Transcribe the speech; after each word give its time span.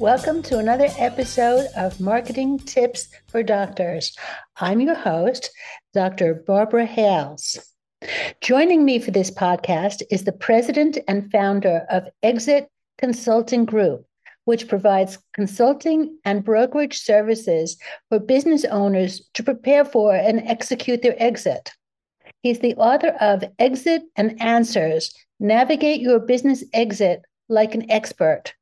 Welcome 0.00 0.40
to 0.44 0.56
another 0.56 0.88
episode 0.96 1.68
of 1.76 2.00
Marketing 2.00 2.58
Tips 2.58 3.08
for 3.28 3.42
Doctors. 3.42 4.16
I'm 4.56 4.80
your 4.80 4.94
host, 4.94 5.50
Dr. 5.92 6.42
Barbara 6.46 6.86
Hales. 6.86 7.58
Joining 8.40 8.86
me 8.86 8.98
for 8.98 9.10
this 9.10 9.30
podcast 9.30 10.00
is 10.10 10.24
the 10.24 10.32
president 10.32 10.96
and 11.06 11.30
founder 11.30 11.84
of 11.90 12.08
Exit 12.22 12.70
Consulting 12.96 13.66
Group, 13.66 14.06
which 14.46 14.68
provides 14.68 15.18
consulting 15.34 16.16
and 16.24 16.42
brokerage 16.42 16.98
services 16.98 17.76
for 18.08 18.18
business 18.18 18.64
owners 18.64 19.28
to 19.34 19.42
prepare 19.42 19.84
for 19.84 20.14
and 20.14 20.40
execute 20.48 21.02
their 21.02 21.22
exit. 21.22 21.72
He's 22.42 22.60
the 22.60 22.74
author 22.76 23.14
of 23.20 23.44
Exit 23.58 24.04
and 24.16 24.40
Answers 24.40 25.12
Navigate 25.38 26.00
Your 26.00 26.20
Business 26.20 26.64
Exit 26.72 27.20
Like 27.50 27.74
an 27.74 27.90
Expert 27.90 28.54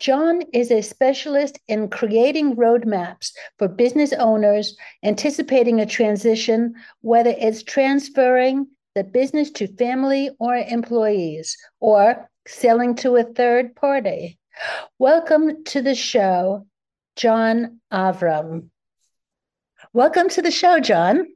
John 0.00 0.42
is 0.52 0.70
a 0.70 0.82
specialist 0.82 1.58
in 1.68 1.88
creating 1.88 2.56
roadmaps 2.56 3.32
for 3.58 3.68
business 3.68 4.12
owners 4.12 4.76
anticipating 5.04 5.80
a 5.80 5.86
transition, 5.86 6.74
whether 7.00 7.34
it's 7.38 7.62
transferring 7.62 8.66
the 8.94 9.04
business 9.04 9.50
to 9.52 9.66
family 9.76 10.30
or 10.38 10.56
employees 10.56 11.56
or 11.80 12.28
selling 12.46 12.96
to 12.96 13.16
a 13.16 13.24
third 13.24 13.76
party. 13.76 14.38
Welcome 14.98 15.64
to 15.64 15.80
the 15.80 15.94
show, 15.94 16.66
John 17.16 17.80
Avram. 17.92 18.70
Welcome 19.92 20.28
to 20.30 20.42
the 20.42 20.50
show, 20.50 20.80
John. 20.80 21.26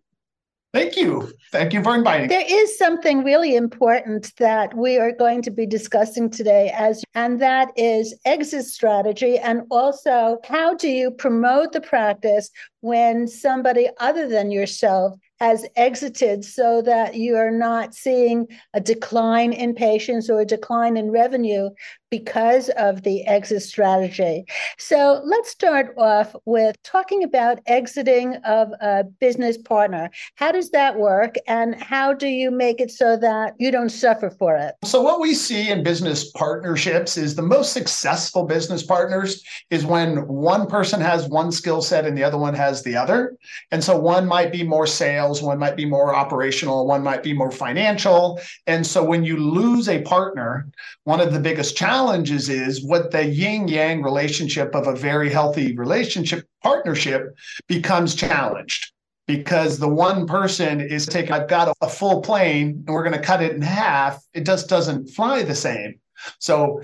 Thank 0.75 0.97
you. 0.97 1.33
Thank 1.51 1.73
you 1.73 1.83
for 1.83 1.95
inviting. 1.95 2.29
There 2.29 2.45
is 2.47 2.77
something 2.77 3.25
really 3.25 3.57
important 3.57 4.33
that 4.37 4.77
we 4.77 4.99
are 4.99 5.13
going 5.13 5.41
to 5.43 5.51
be 5.51 5.67
discussing 5.67 6.29
today 6.29 6.71
as 6.77 7.03
and 7.15 7.41
that 7.41 7.71
is 7.77 8.15
exit 8.27 8.67
strategy 8.67 9.39
and 9.39 9.63
also 9.71 10.39
how 10.45 10.75
do 10.75 10.89
you 10.89 11.11
promote 11.11 11.73
the 11.73 11.81
practice 11.81 12.51
when 12.81 13.27
somebody 13.27 13.89
other 13.99 14.29
than 14.29 14.51
yourself 14.51 15.15
has 15.41 15.67
exited 15.77 16.45
so 16.45 16.83
that 16.83 17.15
you 17.15 17.37
are 17.37 17.51
not 17.51 17.95
seeing 17.95 18.47
a 18.75 18.81
decline 18.81 19.53
in 19.53 19.75
patients 19.75 20.29
or 20.29 20.41
a 20.41 20.47
decline 20.47 20.97
in 20.97 21.11
revenue 21.11 21.71
because 22.11 22.71
of 22.71 23.03
the 23.03 23.27
exit 23.27 23.63
strategy. 23.63 24.45
So 24.79 25.21
let's 25.25 25.51
start 25.51 25.95
off 25.99 26.35
with 26.47 26.83
talking 26.83 27.23
about 27.23 27.59
exiting 27.67 28.37
of 28.45 28.71
a 28.81 29.05
business 29.05 29.59
partner. 29.59 30.11
How 30.37 30.53
does 30.53 30.71
that 30.71 30.99
work 30.99 31.35
and 31.47 31.75
how 31.75 32.15
do 32.15 32.29
you 32.29 32.51
make 32.51 32.81
it 32.81 32.91
so 32.91 33.17
that 33.19 33.55
you 33.59 33.71
don't 33.71 33.91
suffer 33.91 34.31
for 34.31 34.57
it? 34.57 34.75
So 34.85 35.03
what 35.03 35.21
we 35.21 35.35
see 35.35 35.69
in 35.69 35.83
business 35.83 36.31
partnerships 36.33 37.17
is 37.17 37.35
the 37.35 37.43
most 37.43 37.73
successful 37.73 38.45
business 38.47 38.83
partners 38.83 39.43
is 39.71 39.85
when 39.85 40.27
one 40.27 40.67
person 40.67 41.01
has 41.01 41.29
one 41.29 41.53
skill 41.53 41.83
set 41.83 42.07
and 42.07 42.17
the 42.17 42.25
other 42.25 42.39
one 42.39 42.55
has 42.55 42.83
the 42.83 42.97
other. 42.97 43.37
And 43.71 43.85
so 43.85 43.99
one 43.99 44.27
might 44.27 44.51
be 44.51 44.63
more 44.63 44.87
sales, 44.87 45.28
one 45.43 45.59
might 45.59 45.77
be 45.77 45.85
more 45.85 46.15
operational, 46.15 46.87
one 46.87 47.03
might 47.03 47.23
be 47.23 47.33
more 47.33 47.51
financial. 47.51 48.41
And 48.67 48.87
so 48.87 49.05
when 49.05 49.25
you 49.25 49.37
lose 49.37 49.89
a 49.89 50.03
partner, 50.03 50.69
one 51.05 51.21
of 51.21 51.33
the 51.33 51.41
biggest 51.41 51.77
challenges 51.77 51.99
challenges 51.99 52.49
is 52.49 52.85
what 52.85 53.11
the 53.11 53.25
yin 53.25 53.69
yang 53.69 54.03
relationship 54.03 54.75
of 54.75 54.87
a 54.87 54.95
very 54.95 55.31
healthy 55.31 55.77
relationship 55.77 56.47
partnership 56.63 57.35
becomes 57.67 58.15
challenged 58.15 58.93
because 59.27 59.79
the 59.79 59.89
one 59.89 60.27
person 60.27 60.81
is 60.81 61.07
taking, 61.07 61.33
I've 61.33 61.49
got 61.49 61.69
a, 61.69 61.75
a 61.83 61.89
full 61.89 62.21
plane 62.23 62.85
and 62.87 62.95
we're 62.95 63.03
going 63.03 63.21
to 63.21 63.21
cut 63.21 63.43
it 63.43 63.53
in 63.53 63.63
half. 63.63 64.23
It 64.33 64.47
just 64.47 64.69
doesn't 64.69 65.09
fly 65.09 65.43
the 65.43 65.55
same. 65.55 66.01
So 66.39 66.83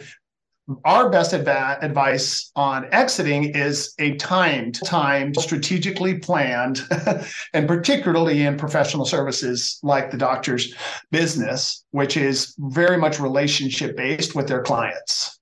our 0.84 1.10
best 1.10 1.32
advice 1.34 2.50
on 2.56 2.86
exiting 2.92 3.44
is 3.44 3.94
a 3.98 4.14
timed, 4.16 4.80
timed, 4.84 5.38
strategically 5.38 6.18
planned, 6.18 6.80
and 7.52 7.68
particularly 7.68 8.42
in 8.42 8.56
professional 8.56 9.04
services 9.04 9.78
like 9.82 10.10
the 10.10 10.16
doctor's 10.16 10.74
business, 11.10 11.84
which 11.90 12.16
is 12.16 12.54
very 12.58 12.96
much 12.96 13.20
relationship 13.20 13.96
based 13.96 14.34
with 14.34 14.48
their 14.48 14.62
clients. 14.62 15.38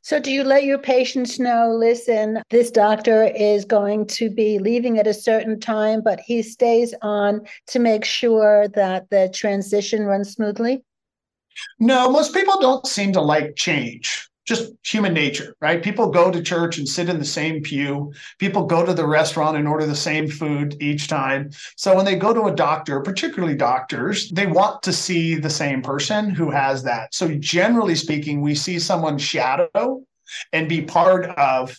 So, 0.00 0.18
do 0.18 0.30
you 0.30 0.42
let 0.42 0.64
your 0.64 0.78
patients 0.78 1.38
know, 1.38 1.70
listen, 1.70 2.40
this 2.48 2.70
doctor 2.70 3.24
is 3.24 3.66
going 3.66 4.06
to 4.06 4.30
be 4.30 4.58
leaving 4.58 4.98
at 4.98 5.06
a 5.06 5.12
certain 5.12 5.60
time, 5.60 6.00
but 6.02 6.20
he 6.20 6.42
stays 6.42 6.94
on 7.02 7.42
to 7.66 7.78
make 7.78 8.04
sure 8.04 8.68
that 8.68 9.10
the 9.10 9.28
transition 9.34 10.04
runs 10.04 10.32
smoothly? 10.32 10.82
No, 11.78 12.10
most 12.10 12.32
people 12.32 12.58
don't 12.58 12.86
seem 12.86 13.12
to 13.12 13.20
like 13.20 13.56
change 13.56 14.30
just 14.46 14.72
human 14.84 15.12
nature, 15.12 15.54
right? 15.60 15.82
People 15.82 16.10
go 16.10 16.30
to 16.30 16.42
church 16.42 16.78
and 16.78 16.88
sit 16.88 17.08
in 17.08 17.18
the 17.18 17.24
same 17.24 17.62
pew. 17.62 18.12
People 18.38 18.64
go 18.64 18.86
to 18.86 18.94
the 18.94 19.06
restaurant 19.06 19.56
and 19.56 19.66
order 19.66 19.86
the 19.86 19.96
same 19.96 20.28
food 20.28 20.76
each 20.80 21.08
time. 21.08 21.50
So 21.76 21.94
when 21.96 22.04
they 22.04 22.16
go 22.16 22.32
to 22.32 22.44
a 22.44 22.54
doctor, 22.54 23.00
particularly 23.00 23.56
doctors, 23.56 24.30
they 24.30 24.46
want 24.46 24.82
to 24.84 24.92
see 24.92 25.34
the 25.34 25.50
same 25.50 25.82
person 25.82 26.30
who 26.30 26.50
has 26.50 26.84
that. 26.84 27.12
So 27.12 27.34
generally 27.34 27.96
speaking, 27.96 28.40
we 28.40 28.54
see 28.54 28.78
someone 28.78 29.18
shadow 29.18 30.02
and 30.52 30.68
be 30.68 30.82
part 30.82 31.26
of 31.26 31.76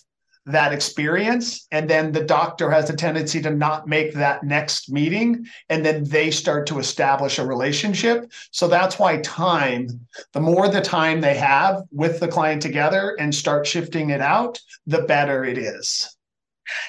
that 0.48 0.74
experience 0.74 1.68
and 1.72 1.90
then 1.90 2.12
the 2.12 2.24
doctor 2.24 2.72
has 2.72 2.90
a 2.90 2.96
tendency 2.96 3.42
to 3.42 3.50
not 3.50 3.88
make 3.88 4.14
that 4.14 4.44
next 4.44 4.90
meeting 4.92 5.46
and 5.70 5.86
then 5.86 6.04
they 6.06 6.32
start 6.32 6.66
to 6.68 6.80
establish 6.80 7.38
a 7.38 7.46
relationship. 7.46 8.32
So 8.52 8.68
that's 8.68 8.98
why 8.98 9.18
time 9.18 9.88
the 10.34 10.40
more 10.40 10.68
the 10.70 10.82
time 10.82 11.22
they 11.22 11.36
have 11.36 11.84
with 11.92 12.20
the 12.20 12.28
client 12.28 12.62
together 12.62 13.16
and 13.20 13.34
start 13.34 13.68
shifting 13.68 14.10
it 14.10 14.22
out 14.22 14.60
the 14.86 15.02
better 15.04 15.44
it 15.44 15.58
is 15.58 16.17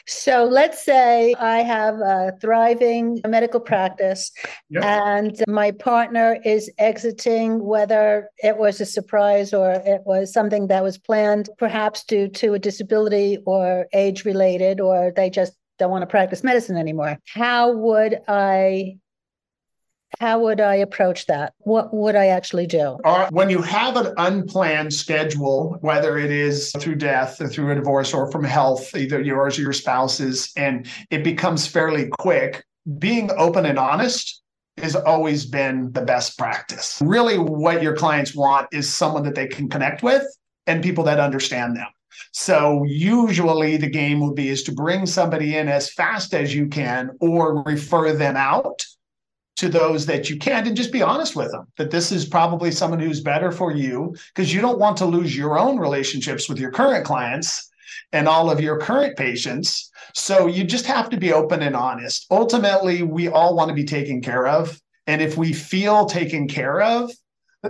so 0.07 0.45
let's 0.45 0.85
say 0.85 1.35
I 1.39 1.59
have 1.59 1.97
a 1.97 2.33
thriving 2.41 3.21
medical 3.27 3.61
practice 3.61 4.31
yep. 4.71 4.85
and 4.85 5.45
my 5.49 5.71
partner 5.71 6.39
is 6.45 6.71
exiting, 6.79 7.65
whether 7.65 8.29
it 8.39 8.57
was 8.57 8.81
a 8.81 8.87
surprise 8.87 9.53
or 9.53 9.73
it 9.73 10.03
was 10.05 10.33
something 10.33 10.69
that 10.69 10.83
was 10.83 10.99
planned, 10.99 11.51
perhaps 11.59 12.05
due 12.05 12.29
to 12.29 12.55
a 12.55 12.59
disability 12.59 13.39
or 13.47 13.87
age 13.93 14.25
related, 14.25 14.81
or 14.81 15.13
they 15.15 15.31
just 15.31 15.55
don't 15.79 15.91
want 15.91 16.03
to 16.03 16.07
practice 16.07 16.43
medicine 16.43 16.77
anymore. 16.77 17.19
How 17.35 17.73
would 17.73 18.21
I 18.27 18.99
how 20.21 20.41
would 20.41 20.61
I 20.61 20.77
approach 20.77 21.27
that? 21.27 21.55
What 21.59 21.93
would 21.95 22.17
I 22.17 22.27
actually 22.29 22.67
do? 22.67 22.99
When 23.31 23.51
you 23.51 23.63
have 23.63 23.97
an 23.97 24.15
unplanned 24.17 24.93
schedule, 24.93 25.79
whether 25.81 26.19
it 26.19 26.31
is 26.31 26.73
through 26.79 26.97
death 26.97 27.41
or 27.41 27.49
through 27.49 27.71
a 27.73 27.75
divorce 27.75 28.15
or 28.15 28.31
from 28.31 28.45
health, 28.45 28.95
either 28.97 29.21
yours 29.21 29.59
or 29.59 29.63
your 29.63 29.73
spouse's, 29.73 30.51
and 30.57 30.87
it 31.11 31.23
becomes 31.23 31.67
fairly 31.67 32.09
quick, 32.19 32.65
being 32.99 33.31
open 33.37 33.67
and 33.67 33.79
honest 33.79 34.43
has 34.79 34.97
always 34.97 35.45
been 35.45 35.93
the 35.93 36.03
best 36.03 36.39
practice. 36.39 36.99
Really, 37.03 37.39
what 37.39 37.83
your 37.83 37.97
clients 37.97 38.35
want 38.35 38.69
is 38.73 38.93
someone 38.93 39.25
that 39.25 39.35
they 39.35 39.47
can 39.47 39.69
connect 39.69 40.03
with 40.03 40.25
and 40.67 40.83
people 40.83 41.05
that 41.05 41.21
understand 41.21 41.77
them. 41.77 41.89
So 42.33 42.85
usually 42.85 43.77
the 43.77 43.91
game 43.91 44.21
would 44.21 44.35
be 44.35 44.49
is 44.49 44.63
to 44.65 44.73
bring 44.73 45.07
somebody 45.07 45.57
in 45.57 45.69
as 45.69 45.93
fast 45.93 46.35
as 46.35 46.55
you 46.55 46.69
can 46.69 47.11
or 47.21 47.63
refer 47.65 48.13
them 48.13 48.37
out 48.37 48.85
to 49.59 49.69
those 49.69 50.07
that 50.07 50.31
you 50.31 50.39
can't 50.39 50.67
and 50.67 50.77
just 50.77 50.93
be 50.93 51.03
honest 51.03 51.35
with 51.35 51.51
them 51.51 51.67
that 51.77 51.91
this 51.91 52.13
is 52.13 52.25
probably 52.25 52.71
someone 52.71 53.01
who's 53.01 53.21
better 53.21 53.51
for 53.51 53.73
you 53.73 54.15
because 54.35 54.55
you 54.55 54.61
don't 54.61 54.79
want 54.79 54.97
to 54.97 55.05
lose 55.05 55.37
your 55.37 55.59
own 55.59 55.79
relationships 55.79 56.49
with 56.49 56.59
your 56.59 56.71
current 56.71 57.05
clients 57.05 57.69
and 58.13 58.29
all 58.29 58.51
of 58.51 58.61
your 58.61 58.79
current 58.79 59.17
patients. 59.17 59.91
So 60.15 60.47
you 60.47 60.65
just 60.65 60.87
have 60.87 61.11
to 61.11 61.17
be 61.17 61.33
open 61.33 61.63
and 61.63 61.75
honest. 61.75 62.27
Ultimately, 62.31 63.03
we 63.03 63.29
all 63.29 63.57
want 63.57 63.69
to 63.69 63.75
be 63.75 63.85
taken 63.85 64.23
care 64.23 64.47
of. 64.47 64.81
And 65.07 65.21
if 65.21 65.37
we 65.37 65.53
feel 65.53 66.07
taken 66.07 66.47
care 66.47 66.81
of, 66.81 67.11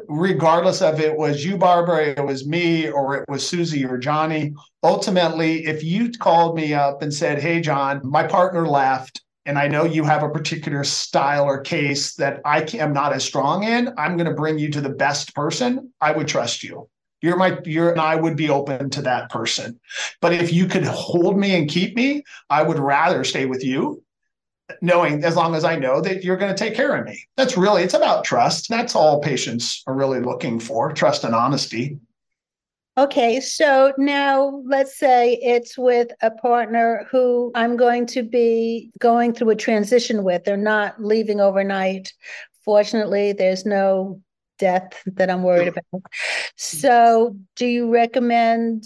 regardless 0.09 0.83
of 0.83 1.01
it 1.01 1.17
was 1.17 1.45
you, 1.45 1.57
Barbara, 1.57 2.09
it 2.09 2.25
was 2.25 2.47
me, 2.47 2.91
or 2.91 3.17
it 3.17 3.25
was 3.29 3.47
Susie 3.47 3.87
or 3.87 3.97
Johnny, 3.97 4.53
ultimately, 4.83 5.67
if 5.67 5.83
you 5.83 6.11
called 6.11 6.55
me 6.55 6.75
up 6.75 7.01
and 7.01 7.13
said, 7.13 7.41
Hey, 7.41 7.61
John, 7.61 8.01
my 8.05 8.27
partner 8.27 8.67
left 8.67 9.23
and 9.49 9.59
I 9.59 9.67
know 9.67 9.85
you 9.85 10.05
have 10.05 10.23
a 10.23 10.29
particular 10.29 10.85
style 10.85 11.45
or 11.45 11.63
case 11.63 12.15
that 12.17 12.43
I 12.45 12.61
am 12.75 12.93
not 12.93 13.15
as 13.15 13.25
strong 13.25 13.65
in, 13.65 13.89
I'm 13.97 14.19
going 14.19 14.29
to 14.29 14.35
bring 14.35 14.59
you 14.59 14.71
to 14.73 14.83
the 14.83 14.91
best 14.91 15.35
person. 15.35 15.91
I 16.03 16.13
would 16.13 16.29
trust 16.29 16.63
you. 16.63 16.91
you're 17.23 17.39
my 17.39 17.59
you're 17.65 17.91
and 17.91 18.01
I 18.01 18.15
would 18.15 18.37
be 18.37 18.51
open 18.51 18.91
to 18.91 19.03
that 19.03 19.31
person. 19.31 19.81
But 20.21 20.35
if 20.35 20.53
you 20.53 20.67
could 20.67 20.85
hold 20.85 21.39
me 21.39 21.57
and 21.57 21.67
keep 21.67 21.97
me, 21.97 22.25
I 22.51 22.63
would 22.63 22.79
rather 22.79 23.25
stay 23.25 23.47
with 23.47 23.65
you 23.65 24.05
knowing 24.83 25.25
as 25.25 25.35
long 25.35 25.55
as 25.55 25.65
I 25.65 25.77
know 25.77 26.03
that 26.03 26.23
you're 26.23 26.37
going 26.37 26.55
to 26.55 26.65
take 26.65 26.75
care 26.75 26.95
of 26.95 27.07
me. 27.07 27.25
That's 27.39 27.57
really 27.57 27.83
it's 27.83 27.95
about 27.95 28.25
trust. 28.25 28.69
That's 28.69 28.95
all 28.95 29.23
patients 29.23 29.83
are 29.87 29.95
really 29.95 30.21
looking 30.21 30.61
for, 30.61 30.93
trust 30.93 31.25
and 31.25 31.35
honesty. 31.35 31.99
Okay, 32.99 33.39
so 33.39 33.93
now 33.97 34.61
let's 34.67 34.99
say 34.99 35.35
it's 35.35 35.79
with 35.79 36.09
a 36.21 36.33
partner 36.33 37.07
who 37.09 37.53
I'm 37.55 37.77
going 37.77 38.07
to 38.07 38.25
be 38.25 38.91
going 38.99 39.33
through 39.33 39.51
a 39.51 39.55
transition 39.55 40.25
with. 40.25 40.43
They're 40.43 40.57
not 40.57 41.01
leaving 41.01 41.41
overnight. 41.41 42.13
Fortunately, 42.65 43.33
there's 43.33 43.65
no 43.65 44.21
death 44.59 45.01
that 45.07 45.31
I'm 45.31 45.45
worried 45.45 45.69
about. 45.69 46.03
So, 46.57 47.37
do 47.55 47.67
you 47.67 47.89
recommend? 47.89 48.83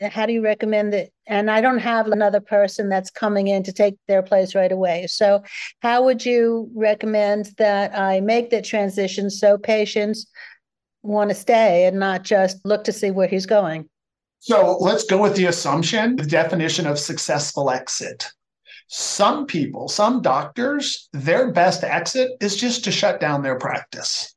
How 0.00 0.26
do 0.26 0.32
you 0.32 0.44
recommend 0.44 0.92
that? 0.92 1.08
And 1.26 1.50
I 1.50 1.60
don't 1.60 1.80
have 1.80 2.06
another 2.06 2.40
person 2.40 2.88
that's 2.88 3.10
coming 3.10 3.48
in 3.48 3.64
to 3.64 3.72
take 3.72 3.96
their 4.06 4.22
place 4.22 4.54
right 4.54 4.70
away. 4.70 5.08
So, 5.08 5.42
how 5.80 6.04
would 6.04 6.24
you 6.24 6.70
recommend 6.72 7.46
that 7.58 7.98
I 7.98 8.20
make 8.20 8.50
the 8.50 8.62
transition 8.62 9.28
so 9.28 9.58
patients 9.58 10.28
want 11.06 11.30
to 11.30 11.34
stay 11.34 11.86
and 11.86 11.98
not 11.98 12.24
just 12.24 12.64
look 12.64 12.84
to 12.84 12.92
see 12.92 13.10
where 13.10 13.28
he's 13.28 13.46
going? 13.46 13.88
So, 14.40 14.76
let's 14.80 15.04
go 15.04 15.20
with 15.20 15.34
the 15.34 15.46
assumption, 15.46 16.16
the 16.16 16.26
definition 16.26 16.86
of 16.86 16.98
successful 16.98 17.70
exit. 17.70 18.26
Some 18.88 19.46
people, 19.46 19.88
some 19.88 20.22
doctors, 20.22 21.08
their 21.12 21.50
best 21.50 21.82
exit 21.82 22.30
is 22.40 22.56
just 22.56 22.84
to 22.84 22.92
shut 22.92 23.20
down 23.20 23.42
their 23.42 23.58
practice 23.58 24.36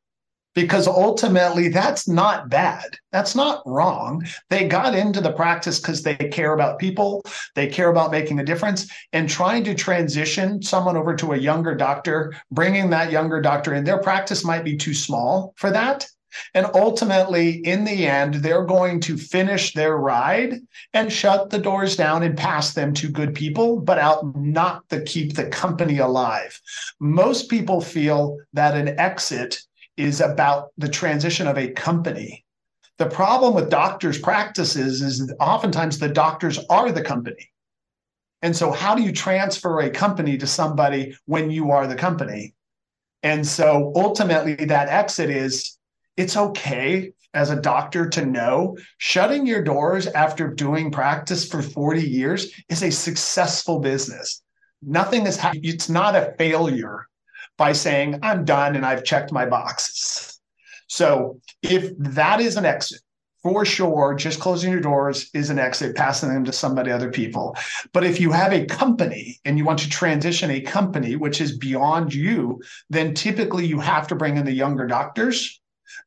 because 0.55 0.87
ultimately 0.87 1.69
that's 1.69 2.07
not 2.07 2.49
bad. 2.49 2.97
That's 3.11 3.35
not 3.35 3.61
wrong. 3.65 4.25
They 4.49 4.67
got 4.67 4.95
into 4.95 5.21
the 5.21 5.31
practice 5.31 5.79
because 5.79 6.03
they 6.03 6.15
care 6.15 6.53
about 6.53 6.79
people, 6.79 7.23
they 7.55 7.67
care 7.67 7.89
about 7.89 8.11
making 8.11 8.39
a 8.39 8.45
difference, 8.45 8.91
and 9.13 9.29
trying 9.29 9.63
to 9.65 9.75
transition 9.75 10.61
someone 10.61 10.97
over 10.97 11.15
to 11.15 11.33
a 11.33 11.37
younger 11.37 11.75
doctor, 11.75 12.33
bringing 12.51 12.89
that 12.89 13.11
younger 13.11 13.41
doctor 13.41 13.73
in, 13.73 13.83
their 13.83 13.99
practice 13.99 14.43
might 14.43 14.63
be 14.63 14.75
too 14.75 14.93
small 14.93 15.53
for 15.55 15.71
that. 15.71 16.07
And 16.53 16.67
ultimately, 16.73 17.65
in 17.65 17.83
the 17.83 18.07
end, 18.07 18.35
they're 18.35 18.65
going 18.65 18.99
to 19.01 19.17
finish 19.17 19.73
their 19.73 19.97
ride 19.97 20.55
and 20.93 21.11
shut 21.11 21.49
the 21.49 21.59
doors 21.59 21.95
down 21.95 22.23
and 22.23 22.37
pass 22.37 22.73
them 22.73 22.93
to 22.95 23.09
good 23.09 23.33
people, 23.33 23.79
but 23.79 23.97
out 23.97 24.35
not 24.35 24.87
to 24.89 25.01
keep 25.01 25.33
the 25.33 25.47
company 25.47 25.99
alive. 25.99 26.59
Most 26.99 27.49
people 27.49 27.81
feel 27.81 28.37
that 28.53 28.75
an 28.75 28.99
exit 28.99 29.59
is 29.97 30.21
about 30.21 30.69
the 30.77 30.89
transition 30.89 31.47
of 31.47 31.57
a 31.57 31.71
company. 31.71 32.45
The 32.97 33.07
problem 33.07 33.53
with 33.53 33.69
doctors' 33.69 34.19
practices 34.19 35.01
is 35.01 35.33
oftentimes 35.39 35.99
the 35.99 36.09
doctors 36.09 36.59
are 36.69 36.91
the 36.91 37.01
company. 37.01 37.49
And 38.41 38.55
so, 38.55 38.71
how 38.71 38.95
do 38.95 39.01
you 39.01 39.11
transfer 39.11 39.79
a 39.79 39.89
company 39.89 40.37
to 40.37 40.47
somebody 40.47 41.15
when 41.25 41.49
you 41.49 41.71
are 41.71 41.87
the 41.87 41.95
company? 41.95 42.53
And 43.23 43.45
so, 43.45 43.91
ultimately, 43.95 44.55
that 44.55 44.87
exit 44.87 45.29
is 45.29 45.77
it's 46.19 46.35
okay 46.35 47.13
as 47.33 47.49
a 47.49 47.61
doctor 47.61 48.09
to 48.09 48.25
know 48.25 48.77
shutting 48.97 49.47
your 49.47 49.63
doors 49.63 50.05
after 50.07 50.49
doing 50.49 50.91
practice 50.91 51.47
for 51.47 51.61
40 51.61 52.05
years 52.05 52.51
is 52.67 52.83
a 52.83 52.91
successful 52.91 53.79
business. 53.79 54.41
Nothing 54.81 55.25
is, 55.25 55.39
it's 55.53 55.87
not 55.87 56.17
a 56.17 56.33
failure 56.37 57.07
by 57.57 57.71
saying, 57.71 58.19
I'm 58.21 58.43
done 58.43 58.75
and 58.75 58.85
I've 58.85 59.05
checked 59.05 59.31
my 59.31 59.45
boxes. 59.45 60.41
So 60.87 61.39
if 61.61 61.97
that 61.99 62.41
is 62.41 62.57
an 62.57 62.65
exit, 62.65 62.99
for 63.41 63.63
sure, 63.63 64.15
just 64.15 64.41
closing 64.41 64.73
your 64.73 64.81
doors 64.81 65.29
is 65.33 65.49
an 65.49 65.59
exit, 65.59 65.95
passing 65.95 66.33
them 66.33 66.43
to 66.43 66.51
somebody, 66.51 66.91
other 66.91 67.11
people. 67.11 67.55
But 67.93 68.03
if 68.03 68.19
you 68.19 68.33
have 68.33 68.51
a 68.51 68.65
company 68.65 69.39
and 69.45 69.57
you 69.57 69.63
want 69.63 69.79
to 69.79 69.89
transition 69.89 70.51
a 70.51 70.59
company, 70.59 71.15
which 71.15 71.39
is 71.39 71.57
beyond 71.57 72.13
you, 72.13 72.61
then 72.89 73.13
typically 73.13 73.65
you 73.65 73.79
have 73.79 74.07
to 74.07 74.15
bring 74.15 74.35
in 74.35 74.43
the 74.43 74.51
younger 74.51 74.85
doctors 74.85 75.61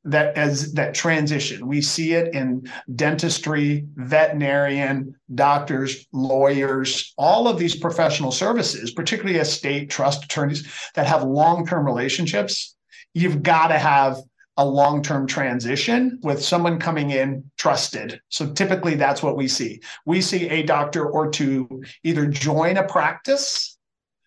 that 0.04 0.36
as 0.36 0.72
that 0.74 0.94
transition. 0.94 1.66
We 1.66 1.80
see 1.80 2.12
it 2.12 2.34
in 2.34 2.68
dentistry, 2.94 3.86
veterinarian, 3.94 5.14
doctors, 5.34 6.06
lawyers, 6.12 7.14
all 7.16 7.48
of 7.48 7.58
these 7.58 7.76
professional 7.76 8.32
services, 8.32 8.92
particularly 8.92 9.38
estate 9.38 9.90
trust 9.90 10.24
attorneys 10.24 10.68
that 10.94 11.06
have 11.06 11.22
long-term 11.22 11.86
relationships. 11.86 12.74
You've 13.14 13.42
got 13.42 13.68
to 13.68 13.78
have 13.78 14.18
a 14.58 14.64
long-term 14.64 15.26
transition 15.26 16.18
with 16.22 16.44
someone 16.44 16.78
coming 16.78 17.10
in 17.10 17.50
trusted. 17.56 18.20
So 18.28 18.52
typically 18.52 18.94
that's 18.94 19.22
what 19.22 19.36
we 19.36 19.48
see. 19.48 19.80
We 20.04 20.20
see 20.20 20.48
a 20.48 20.62
doctor 20.62 21.06
or 21.06 21.30
two 21.30 21.82
either 22.04 22.26
join 22.26 22.76
a 22.76 22.86
practice 22.86 23.71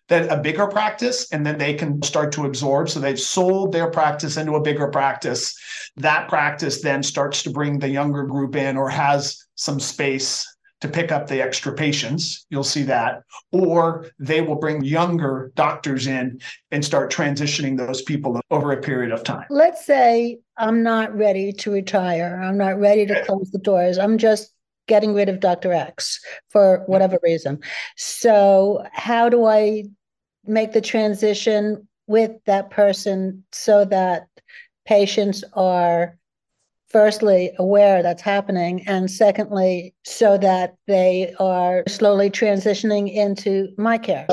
that 0.08 0.30
a 0.30 0.40
bigger 0.40 0.66
practice 0.66 1.32
and 1.32 1.44
then 1.44 1.58
they 1.58 1.74
can 1.74 2.00
start 2.02 2.32
to 2.32 2.44
absorb. 2.44 2.88
So 2.88 3.00
they've 3.00 3.18
sold 3.18 3.72
their 3.72 3.90
practice 3.90 4.36
into 4.36 4.54
a 4.54 4.62
bigger 4.62 4.88
practice. 4.88 5.58
That 5.96 6.28
practice 6.28 6.82
then 6.82 7.02
starts 7.02 7.42
to 7.44 7.50
bring 7.50 7.78
the 7.78 7.88
younger 7.88 8.24
group 8.24 8.54
in 8.54 8.76
or 8.76 8.88
has 8.88 9.36
some 9.56 9.80
space 9.80 10.46
to 10.80 10.88
pick 10.88 11.10
up 11.10 11.26
the 11.26 11.42
extra 11.42 11.72
patients. 11.72 12.46
You'll 12.50 12.62
see 12.62 12.82
that. 12.84 13.22
Or 13.50 14.06
they 14.18 14.42
will 14.42 14.56
bring 14.56 14.84
younger 14.84 15.50
doctors 15.54 16.06
in 16.06 16.38
and 16.70 16.84
start 16.84 17.10
transitioning 17.10 17.76
those 17.76 18.02
people 18.02 18.40
over 18.50 18.72
a 18.72 18.80
period 18.80 19.10
of 19.10 19.24
time. 19.24 19.46
Let's 19.50 19.84
say 19.84 20.38
i'm 20.58 20.82
not 20.82 21.14
ready 21.16 21.52
to 21.52 21.70
retire. 21.70 22.40
I'm 22.42 22.58
not 22.58 22.78
ready 22.78 23.06
to 23.06 23.24
close 23.24 23.50
the 23.50 23.58
doors. 23.58 23.98
I'm 23.98 24.18
just 24.18 24.52
getting 24.86 25.14
rid 25.14 25.28
of 25.28 25.40
Dr. 25.40 25.72
X 25.72 26.20
for 26.50 26.84
whatever 26.86 27.18
reason. 27.22 27.60
So, 27.96 28.84
how 28.92 29.28
do 29.28 29.44
I 29.44 29.84
make 30.46 30.72
the 30.72 30.80
transition 30.80 31.86
with 32.06 32.32
that 32.46 32.70
person 32.70 33.44
so 33.52 33.84
that 33.84 34.28
patients 34.86 35.42
are 35.54 36.16
firstly 36.88 37.50
aware 37.58 38.02
that's 38.02 38.22
happening 38.22 38.86
and 38.86 39.10
secondly 39.10 39.94
so 40.04 40.38
that 40.38 40.76
they 40.86 41.34
are 41.40 41.82
slowly 41.88 42.30
transitioning 42.30 43.12
into 43.12 43.68
my 43.76 43.98
care 43.98 44.26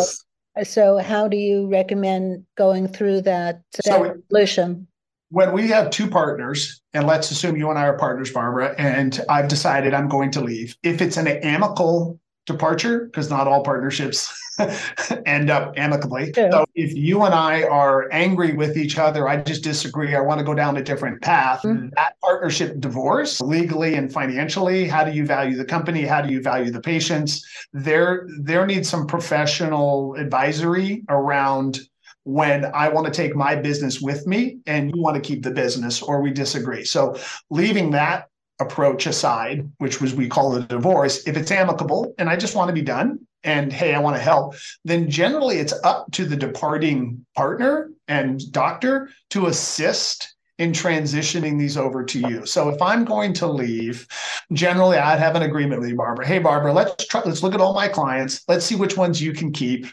so 0.63 0.98
how 0.98 1.27
do 1.27 1.36
you 1.36 1.68
recommend 1.68 2.45
going 2.56 2.88
through 2.88 3.21
that, 3.21 3.60
that 3.74 3.86
so 3.86 4.04
evolution 4.04 4.88
when 5.33 5.51
we 5.51 5.68
have 5.69 5.89
two 5.89 6.07
partners, 6.07 6.80
and 6.94 7.07
let's 7.07 7.31
assume 7.31 7.57
you 7.57 7.71
and 7.71 7.80
I 7.80 7.88
are 7.88 7.98
partners, 7.98 8.31
Barbara, 8.31 8.75
and 8.77 9.19
I've 9.27 9.48
decided 9.48 9.92
I'm 9.92 10.07
going 10.07 10.30
to 10.30 10.42
leave. 10.42 10.77
If 10.83 11.01
it's 11.01 11.18
an 11.18 11.25
amicable 11.25 12.19
departure, 12.45 13.06
because 13.06 13.32
not 13.32 13.48
all 13.48 13.63
partnerships 13.63 14.32
end 15.25 15.50
up 15.50 15.74
amicably. 15.77 16.33
Yeah. 16.36 16.51
So 16.51 16.65
if 16.75 16.93
you 16.93 17.24
and 17.24 17.33
I 17.33 17.63
are 17.63 18.12
angry 18.12 18.53
with 18.53 18.77
each 18.77 18.98
other, 18.98 19.27
I 19.27 19.38
just 19.41 19.63
disagree, 19.63 20.15
I 20.15 20.22
want 20.22 20.39
to 20.39 20.45
go 20.45 20.53
down 20.53 20.77
a 20.77 20.83
different 20.83 21.22
path, 21.22 21.62
mm-hmm. 21.63 21.89
that 21.95 22.19
partnership 22.22 22.79
divorce, 22.79 23.41
legally 23.41 23.95
and 23.95 24.12
financially, 24.12 24.88
how 24.88 25.03
do 25.03 25.12
you 25.12 25.25
value 25.25 25.57
the 25.57 25.65
company? 25.65 26.03
How 26.03 26.22
do 26.22 26.31
you 26.31 26.41
value 26.41 26.72
the 26.72 26.81
patients? 26.81 27.45
There, 27.74 28.27
there 28.39 28.65
needs 28.65 28.89
some 28.89 29.07
professional 29.07 30.15
advisory 30.15 31.03
around 31.10 31.79
when 32.25 32.65
I 32.74 32.89
want 32.89 33.05
to 33.07 33.12
take 33.12 33.36
my 33.36 33.55
business 33.55 34.00
with 34.00 34.25
me 34.27 34.60
and 34.65 34.95
you 34.95 35.01
want 35.01 35.15
to 35.15 35.22
keep 35.22 35.43
the 35.43 35.51
business 35.51 36.01
or 36.01 36.22
we 36.22 36.31
disagree. 36.31 36.86
So 36.86 37.17
leaving 37.50 37.91
that 37.91 38.29
approach 38.62 39.07
aside, 39.07 39.69
which 39.79 40.00
was 40.00 40.13
we 40.13 40.29
call 40.29 40.55
it 40.55 40.63
a 40.63 40.67
divorce, 40.67 41.27
if 41.27 41.36
it's 41.36 41.51
amicable 41.51 42.13
and 42.17 42.29
I 42.29 42.38
just 42.38 42.55
want 42.55 42.69
to 42.69 42.74
be 42.74 42.81
done 42.81 43.19
and 43.43 43.71
hey, 43.71 43.93
I 43.93 44.00
want 44.00 44.15
to 44.15 44.21
help, 44.21 44.55
then 44.85 45.09
generally 45.09 45.57
it's 45.57 45.73
up 45.83 46.12
to 46.12 46.25
the 46.25 46.35
departing 46.35 47.25
partner 47.35 47.91
and 48.07 48.39
doctor 48.51 49.09
to 49.31 49.47
assist 49.47 50.33
in 50.60 50.72
transitioning 50.72 51.57
these 51.57 51.77
over 51.77 52.03
to 52.03 52.19
you. 52.19 52.45
So 52.45 52.69
if 52.69 52.81
I'm 52.81 53.05
going 53.05 53.33
to 53.33 53.48
leave, 53.48 54.07
generally 54.51 54.98
I'd 54.98 55.19
have 55.19 55.36
an 55.36 55.41
agreement 55.41 55.81
with 55.81 55.89
you, 55.89 55.95
Barbara. 55.95 56.27
Hey, 56.27 56.38
Barbara, 56.38 56.72
let's 56.72 57.07
try, 57.07 57.24
let's 57.25 57.41
look 57.41 57.55
at 57.55 57.62
all 57.62 57.74
my 57.74 57.88
clients. 57.88 58.43
Let's 58.48 58.63
see 58.63 58.75
which 58.75 58.95
ones 58.95 59.22
you 59.22 59.33
can 59.33 59.51
keep. 59.51 59.88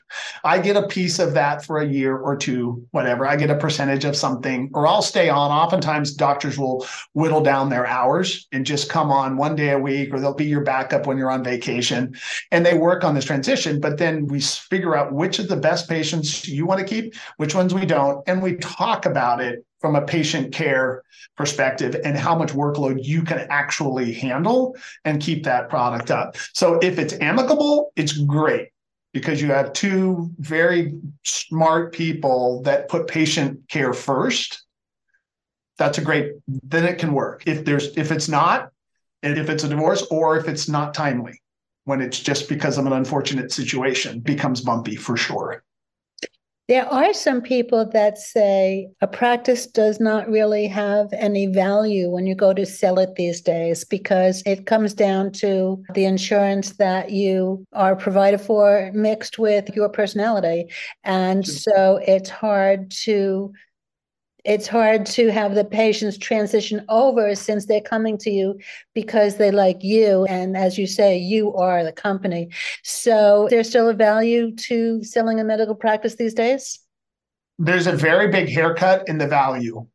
I 0.44 0.58
get 0.58 0.76
a 0.76 0.86
piece 0.86 1.18
of 1.18 1.32
that 1.34 1.64
for 1.64 1.78
a 1.78 1.86
year 1.86 2.16
or 2.16 2.36
two, 2.36 2.86
whatever. 2.90 3.26
I 3.26 3.36
get 3.36 3.50
a 3.50 3.56
percentage 3.56 4.04
of 4.04 4.16
something, 4.16 4.70
or 4.74 4.86
I'll 4.86 5.02
stay 5.02 5.30
on. 5.30 5.50
Oftentimes, 5.50 6.12
doctors 6.12 6.58
will 6.58 6.86
whittle 7.14 7.42
down 7.42 7.70
their 7.70 7.86
hours 7.86 8.46
and 8.52 8.66
just 8.66 8.90
come 8.90 9.10
on 9.10 9.38
one 9.38 9.56
day 9.56 9.70
a 9.70 9.78
week, 9.78 10.12
or 10.12 10.20
they'll 10.20 10.34
be 10.34 10.44
your 10.44 10.62
backup 10.62 11.06
when 11.06 11.16
you're 11.16 11.30
on 11.30 11.42
vacation. 11.42 12.14
And 12.52 12.66
they 12.66 12.76
work 12.76 13.02
on 13.02 13.14
this 13.14 13.24
transition. 13.24 13.80
But 13.80 13.96
then 13.96 14.26
we 14.26 14.40
figure 14.40 14.94
out 14.94 15.12
which 15.12 15.38
of 15.38 15.48
the 15.48 15.56
best 15.56 15.88
patients 15.88 16.46
you 16.46 16.66
want 16.66 16.80
to 16.80 16.86
keep, 16.86 17.14
which 17.38 17.54
ones 17.54 17.72
we 17.72 17.86
don't, 17.86 18.22
and 18.28 18.42
we 18.42 18.56
talk 18.56 19.06
about 19.06 19.40
it 19.40 19.64
from 19.80 19.96
a 19.96 20.02
patient 20.02 20.52
care 20.52 21.02
perspective 21.36 21.96
and 22.04 22.16
how 22.16 22.36
much 22.36 22.52
workload 22.52 23.02
you 23.02 23.22
can 23.22 23.46
actually 23.50 24.12
handle 24.12 24.76
and 25.04 25.22
keep 25.22 25.44
that 25.44 25.68
product 25.68 26.10
up. 26.10 26.36
So 26.52 26.78
if 26.82 26.98
it's 26.98 27.14
amicable, 27.20 27.92
it's 27.96 28.12
great 28.12 28.68
because 29.12 29.40
you 29.40 29.48
have 29.48 29.72
two 29.72 30.30
very 30.38 30.94
smart 31.24 31.92
people 31.92 32.62
that 32.62 32.88
put 32.88 33.08
patient 33.08 33.68
care 33.68 33.92
first. 33.92 34.64
That's 35.78 35.98
a 35.98 36.02
great 36.02 36.32
then 36.46 36.84
it 36.84 36.98
can 36.98 37.12
work. 37.12 37.44
If 37.46 37.64
there's 37.64 37.96
if 37.96 38.12
it's 38.12 38.28
not 38.28 38.70
and 39.22 39.38
if 39.38 39.48
it's 39.48 39.64
a 39.64 39.68
divorce 39.68 40.06
or 40.10 40.36
if 40.36 40.46
it's 40.46 40.68
not 40.68 40.94
timely 40.94 41.40
when 41.84 42.00
it's 42.02 42.20
just 42.20 42.48
because 42.48 42.76
of 42.76 42.86
an 42.86 42.92
unfortunate 42.92 43.50
situation 43.50 44.20
becomes 44.20 44.60
bumpy 44.60 44.94
for 44.94 45.16
sure 45.16 45.62
there 46.70 46.86
are 46.86 47.12
some 47.12 47.42
people 47.42 47.84
that 47.84 48.16
say 48.16 48.88
a 49.00 49.08
practice 49.08 49.66
does 49.66 49.98
not 49.98 50.28
really 50.28 50.68
have 50.68 51.08
any 51.12 51.48
value 51.48 52.08
when 52.08 52.28
you 52.28 52.34
go 52.36 52.54
to 52.54 52.64
sell 52.64 53.00
it 53.00 53.16
these 53.16 53.40
days 53.40 53.84
because 53.84 54.40
it 54.46 54.66
comes 54.66 54.94
down 54.94 55.32
to 55.32 55.82
the 55.94 56.04
insurance 56.04 56.74
that 56.74 57.10
you 57.10 57.66
are 57.72 57.96
provided 57.96 58.40
for 58.40 58.92
mixed 58.94 59.36
with 59.36 59.68
your 59.74 59.88
personality. 59.88 60.66
And 61.02 61.44
so 61.44 61.98
it's 62.06 62.30
hard 62.30 62.92
to 63.02 63.52
it's 64.44 64.66
hard 64.66 65.06
to 65.06 65.30
have 65.30 65.54
the 65.54 65.64
patients 65.64 66.18
transition 66.18 66.84
over 66.88 67.34
since 67.34 67.66
they're 67.66 67.80
coming 67.80 68.18
to 68.18 68.30
you 68.30 68.58
because 68.94 69.36
they 69.36 69.50
like 69.50 69.82
you. 69.82 70.24
And 70.26 70.56
as 70.56 70.78
you 70.78 70.86
say 70.86 71.18
you 71.18 71.54
are 71.54 71.84
the 71.84 71.92
company. 71.92 72.48
So 72.82 73.48
there's 73.50 73.68
still 73.68 73.88
a 73.88 73.94
value 73.94 74.54
to 74.56 75.02
selling 75.04 75.40
a 75.40 75.44
medical 75.44 75.74
practice 75.74 76.16
these 76.16 76.34
days? 76.34 76.80
There's 77.58 77.86
a 77.86 77.92
very 77.92 78.28
big 78.28 78.48
haircut 78.48 79.08
in 79.08 79.18
the 79.18 79.26
value. 79.26 79.86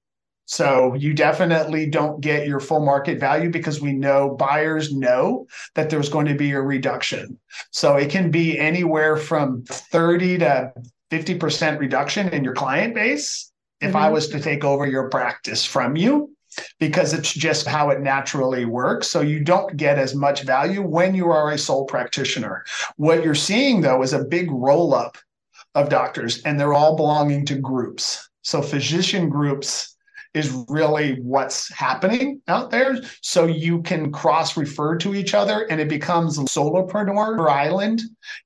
So 0.48 0.94
you 0.94 1.16
definitely 1.16 1.90
don't 1.90 2.22
get 2.22 2.48
your 2.48 2.60
full 2.60 2.86
market 2.86 3.20
value 3.20 3.50
because 3.50 3.82
we 3.82 3.94
know 3.94 4.36
buyers 4.36 4.94
know 4.94 5.48
that 5.74 5.90
there's 5.90 6.10
going 6.10 6.28
to 6.28 6.36
be 6.36 6.52
a 6.52 6.62
reduction. 6.62 7.40
So 7.72 7.96
it 7.96 8.12
can 8.12 8.30
be 8.30 8.60
anywhere 8.60 9.18
from 9.18 9.64
30 9.64 10.40
to 10.40 10.74
50% 11.12 11.80
reduction 11.80 12.30
in 12.30 12.44
your 12.44 12.54
client 12.54 12.94
base 12.94 13.52
if 13.82 13.90
mm-hmm. 13.90 13.98
I 13.98 14.10
was 14.10 14.28
to 14.30 14.40
take 14.40 14.64
over 14.64 14.86
your 14.86 15.10
practice 15.10 15.66
from 15.66 15.96
you 15.96 16.32
because 16.80 17.14
it's 17.14 17.34
just 17.34 17.68
how 17.68 17.90
it 17.90 18.02
naturally 18.02 18.66
works. 18.66 19.08
So 19.08 19.22
you 19.22 19.44
don't 19.44 19.76
get 19.76 19.98
as 19.98 20.16
much 20.16 20.44
value 20.44 20.82
when 20.82 21.14
you 21.14 21.30
are 21.30 21.52
a 21.52 21.58
sole 21.58 21.86
practitioner. 21.86 22.64
What 22.96 23.24
you're 23.24 23.36
seeing 23.36 23.82
though 23.82 24.02
is 24.02 24.14
a 24.14 24.24
big 24.24 24.50
roll 24.52 24.94
up 24.94 25.18
of 25.74 25.90
doctors 25.90 26.42
and 26.44 26.60
they're 26.60 26.74
all 26.74 26.96
belonging 26.96 27.46
to 27.48 27.56
groups. 27.56 28.30
So 28.42 28.62
physician 28.62 29.30
groups 29.30 29.95
is 30.36 30.66
really 30.68 31.16
what's 31.22 31.74
happening 31.74 32.42
out 32.48 32.70
there. 32.70 32.98
So 33.22 33.46
you 33.46 33.82
can 33.82 34.12
cross 34.12 34.58
refer 34.58 34.98
to 34.98 35.16
each 35.16 35.34
other 35.34 35.66
and 35.70 35.80
it 35.80 35.88
becomes 35.88 36.38
a 36.38 36.42
solopreneur 36.42 37.50
island. 37.50 38.02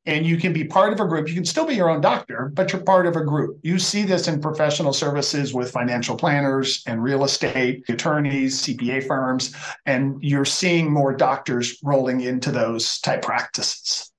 And 0.06 0.26
you 0.26 0.38
can 0.38 0.54
be 0.54 0.64
part 0.64 0.94
of 0.94 1.00
a 1.00 1.08
group. 1.08 1.28
You 1.28 1.34
can 1.34 1.46
still 1.46 1.66
be 1.66 1.74
your 1.74 1.90
own 1.90 2.00
doctor, 2.00 2.52
but 2.54 2.72
you're 2.72 2.84
part 2.84 3.08
of 3.08 3.16
a 3.16 3.26
group. 3.26 3.60
You 3.64 3.80
see 3.80 4.04
this 4.04 4.28
in 4.28 4.40
professional 4.40 4.94
services 4.94 5.54
with 5.54 5.72
financial 5.72 6.16
planners 6.16 6.84
and 6.86 7.02
real 7.02 7.24
estate 7.24 7.84
attorneys, 7.90 8.62
CPA 8.62 9.08
firms, 9.08 9.56
and 9.86 10.22
you're 10.22 10.46
seeing 10.46 10.92
more 10.92 11.14
doctors 11.14 11.80
rolling 11.84 12.22
into 12.22 12.52
those 12.52 13.00
type 13.00 13.24
practices. 13.24 14.12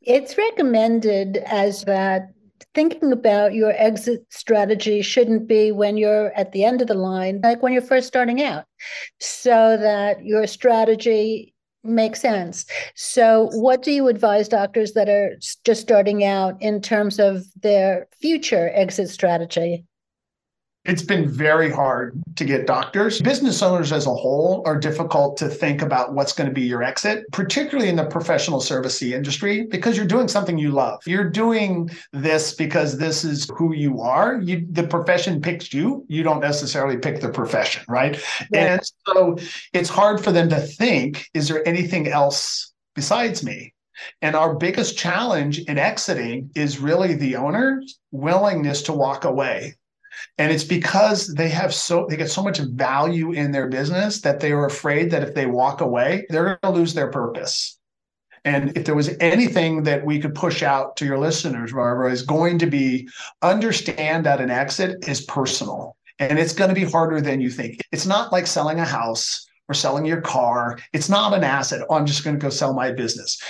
It's 0.00 0.38
recommended 0.38 1.36
as 1.36 1.84
that 1.84 2.32
thinking 2.74 3.12
about 3.12 3.54
your 3.54 3.72
exit 3.76 4.26
strategy 4.30 5.00
shouldn't 5.02 5.46
be 5.46 5.72
when 5.72 5.96
you're 5.96 6.32
at 6.32 6.52
the 6.52 6.64
end 6.64 6.82
of 6.82 6.88
the 6.88 6.94
line, 6.94 7.40
like 7.42 7.62
when 7.62 7.72
you're 7.72 7.82
first 7.82 8.08
starting 8.08 8.42
out, 8.42 8.64
so 9.20 9.76
that 9.76 10.24
your 10.24 10.46
strategy 10.46 11.54
makes 11.84 12.20
sense. 12.20 12.66
So, 12.94 13.48
what 13.52 13.82
do 13.82 13.92
you 13.92 14.08
advise 14.08 14.48
doctors 14.48 14.92
that 14.92 15.08
are 15.08 15.36
just 15.64 15.82
starting 15.82 16.24
out 16.24 16.60
in 16.60 16.80
terms 16.80 17.18
of 17.18 17.44
their 17.62 18.08
future 18.20 18.70
exit 18.74 19.10
strategy? 19.10 19.84
It's 20.84 21.02
been 21.02 21.28
very 21.28 21.70
hard 21.70 22.22
to 22.36 22.44
get 22.44 22.66
doctors. 22.66 23.20
Business 23.20 23.62
owners 23.62 23.90
as 23.90 24.06
a 24.06 24.14
whole 24.14 24.62
are 24.66 24.78
difficult 24.78 25.36
to 25.38 25.48
think 25.48 25.80
about 25.80 26.12
what's 26.12 26.32
going 26.32 26.48
to 26.48 26.54
be 26.54 26.62
your 26.62 26.82
exit, 26.82 27.24
particularly 27.32 27.88
in 27.88 27.96
the 27.96 28.04
professional 28.04 28.60
service 28.60 29.00
industry, 29.02 29.66
because 29.70 29.96
you're 29.96 30.06
doing 30.06 30.28
something 30.28 30.58
you 30.58 30.70
love. 30.70 31.00
You're 31.06 31.30
doing 31.30 31.90
this 32.12 32.54
because 32.54 32.98
this 32.98 33.24
is 33.24 33.50
who 33.56 33.74
you 33.74 34.00
are. 34.00 34.40
You, 34.42 34.66
the 34.70 34.86
profession 34.86 35.40
picks 35.40 35.72
you. 35.72 36.04
You 36.08 36.22
don't 36.22 36.40
necessarily 36.40 36.98
pick 36.98 37.20
the 37.20 37.30
profession, 37.30 37.84
right? 37.88 38.22
Yeah. 38.52 38.74
And 38.74 38.82
so 39.06 39.38
it's 39.72 39.88
hard 39.88 40.22
for 40.22 40.32
them 40.32 40.50
to 40.50 40.60
think, 40.60 41.28
is 41.32 41.48
there 41.48 41.66
anything 41.66 42.08
else 42.08 42.74
besides 42.94 43.42
me? 43.42 43.72
And 44.20 44.36
our 44.36 44.54
biggest 44.54 44.98
challenge 44.98 45.60
in 45.60 45.78
exiting 45.78 46.50
is 46.54 46.78
really 46.78 47.14
the 47.14 47.36
owner's 47.36 47.98
willingness 48.10 48.82
to 48.82 48.92
walk 48.92 49.24
away 49.24 49.74
and 50.38 50.52
it's 50.52 50.64
because 50.64 51.28
they 51.34 51.48
have 51.48 51.72
so 51.74 52.06
they 52.08 52.16
get 52.16 52.30
so 52.30 52.42
much 52.42 52.58
value 52.58 53.32
in 53.32 53.52
their 53.52 53.68
business 53.68 54.20
that 54.22 54.40
they 54.40 54.52
are 54.52 54.66
afraid 54.66 55.10
that 55.10 55.22
if 55.22 55.34
they 55.34 55.46
walk 55.46 55.80
away 55.80 56.26
they're 56.28 56.44
going 56.44 56.58
to 56.62 56.70
lose 56.70 56.94
their 56.94 57.10
purpose. 57.10 57.78
And 58.46 58.76
if 58.76 58.84
there 58.84 58.94
was 58.94 59.16
anything 59.20 59.84
that 59.84 60.04
we 60.04 60.20
could 60.20 60.34
push 60.34 60.62
out 60.62 60.96
to 60.96 61.06
your 61.06 61.18
listeners 61.18 61.72
barbara 61.72 62.12
is 62.12 62.22
going 62.22 62.58
to 62.58 62.66
be 62.66 63.08
understand 63.42 64.26
that 64.26 64.40
an 64.40 64.50
exit 64.50 65.08
is 65.08 65.22
personal 65.22 65.96
and 66.18 66.38
it's 66.38 66.54
going 66.54 66.68
to 66.68 66.74
be 66.74 66.84
harder 66.84 67.20
than 67.20 67.40
you 67.40 67.50
think. 67.50 67.80
It's 67.90 68.06
not 68.06 68.32
like 68.32 68.46
selling 68.46 68.80
a 68.80 68.84
house 68.84 69.46
or 69.68 69.74
selling 69.74 70.04
your 70.04 70.20
car. 70.20 70.78
It's 70.92 71.08
not 71.08 71.32
an 71.32 71.44
asset 71.44 71.86
oh 71.88 71.94
i'm 71.94 72.06
just 72.06 72.24
going 72.24 72.38
to 72.38 72.42
go 72.42 72.50
sell 72.50 72.74
my 72.74 72.92
business 72.92 73.40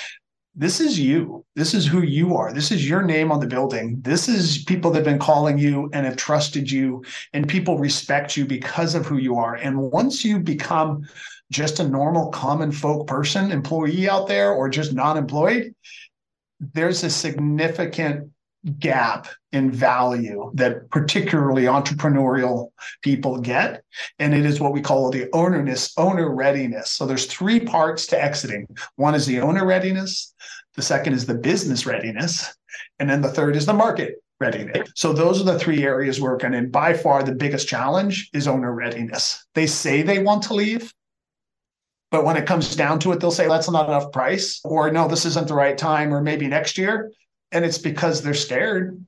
this 0.56 0.80
is 0.80 0.98
you. 0.98 1.44
This 1.56 1.74
is 1.74 1.86
who 1.86 2.02
you 2.02 2.36
are. 2.36 2.52
This 2.52 2.70
is 2.70 2.88
your 2.88 3.02
name 3.02 3.32
on 3.32 3.40
the 3.40 3.46
building. 3.46 4.00
This 4.02 4.28
is 4.28 4.62
people 4.64 4.90
that 4.92 4.98
have 4.98 5.04
been 5.04 5.18
calling 5.18 5.58
you 5.58 5.90
and 5.92 6.06
have 6.06 6.16
trusted 6.16 6.70
you, 6.70 7.02
and 7.32 7.48
people 7.48 7.78
respect 7.78 8.36
you 8.36 8.46
because 8.46 8.94
of 8.94 9.04
who 9.04 9.16
you 9.16 9.36
are. 9.36 9.56
And 9.56 9.90
once 9.90 10.24
you 10.24 10.38
become 10.38 11.08
just 11.50 11.80
a 11.80 11.88
normal, 11.88 12.30
common 12.30 12.70
folk 12.70 13.08
person, 13.08 13.50
employee 13.50 14.08
out 14.08 14.28
there, 14.28 14.52
or 14.52 14.68
just 14.68 14.92
non 14.92 15.16
employed, 15.16 15.74
there's 16.72 17.02
a 17.02 17.10
significant 17.10 18.30
gap 18.78 19.28
in 19.52 19.70
value 19.70 20.50
that 20.54 20.88
particularly 20.90 21.64
entrepreneurial 21.64 22.70
people 23.02 23.38
get. 23.40 23.84
And 24.18 24.34
it 24.34 24.46
is 24.46 24.60
what 24.60 24.72
we 24.72 24.80
call 24.80 25.10
the 25.10 25.26
ownerness 25.32 25.92
owner 25.96 26.34
readiness 26.34 26.90
so 26.90 27.06
there's 27.06 27.26
three 27.26 27.60
parts 27.60 28.06
to 28.08 28.22
exiting. 28.22 28.66
One 28.96 29.14
is 29.14 29.26
the 29.26 29.40
owner 29.40 29.66
readiness 29.66 30.34
the 30.74 30.82
second 30.82 31.12
is 31.12 31.26
the 31.26 31.34
business 31.34 31.86
readiness 31.86 32.54
and 32.98 33.08
then 33.08 33.20
the 33.20 33.28
third 33.28 33.56
is 33.56 33.66
the 33.66 33.72
market 33.72 34.16
readiness. 34.40 34.90
So 34.96 35.12
those 35.12 35.40
are 35.40 35.44
the 35.44 35.58
three 35.58 35.84
areas 35.84 36.20
working 36.20 36.54
and 36.54 36.72
by 36.72 36.94
far 36.94 37.22
the 37.22 37.34
biggest 37.34 37.68
challenge 37.68 38.30
is 38.32 38.48
owner 38.48 38.72
readiness 38.72 39.44
they 39.54 39.66
say 39.66 40.02
they 40.02 40.18
want 40.18 40.42
to 40.44 40.54
leave 40.54 40.92
but 42.10 42.24
when 42.24 42.36
it 42.36 42.46
comes 42.46 42.74
down 42.74 42.98
to 43.00 43.12
it 43.12 43.20
they'll 43.20 43.30
say 43.30 43.46
that's 43.46 43.70
not 43.70 43.88
enough 43.88 44.10
price 44.12 44.60
or 44.64 44.90
no 44.90 45.06
this 45.06 45.24
isn't 45.24 45.48
the 45.48 45.54
right 45.54 45.78
time 45.78 46.12
or 46.12 46.20
maybe 46.20 46.46
next 46.46 46.76
year 46.78 47.10
and 47.54 47.64
it's 47.64 47.78
because 47.78 48.20
they're 48.20 48.34
scared 48.34 49.02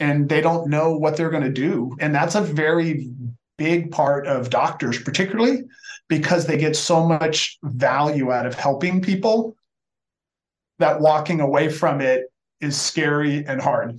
and 0.00 0.28
they 0.28 0.42
don't 0.42 0.68
know 0.68 0.98
what 0.98 1.16
they're 1.16 1.30
going 1.30 1.44
to 1.44 1.50
do. 1.50 1.96
And 2.00 2.14
that's 2.14 2.34
a 2.34 2.42
very 2.42 3.08
big 3.56 3.90
part 3.90 4.26
of 4.26 4.50
doctors 4.50 5.02
particularly 5.02 5.62
because 6.08 6.46
they 6.46 6.58
get 6.58 6.76
so 6.76 7.06
much 7.06 7.56
value 7.62 8.30
out 8.30 8.44
of 8.44 8.54
helping 8.54 9.00
people 9.00 9.56
that 10.78 11.00
walking 11.00 11.40
away 11.40 11.70
from 11.70 12.02
it 12.02 12.24
is 12.60 12.78
scary 12.78 13.46
and 13.46 13.62
hard 13.62 13.98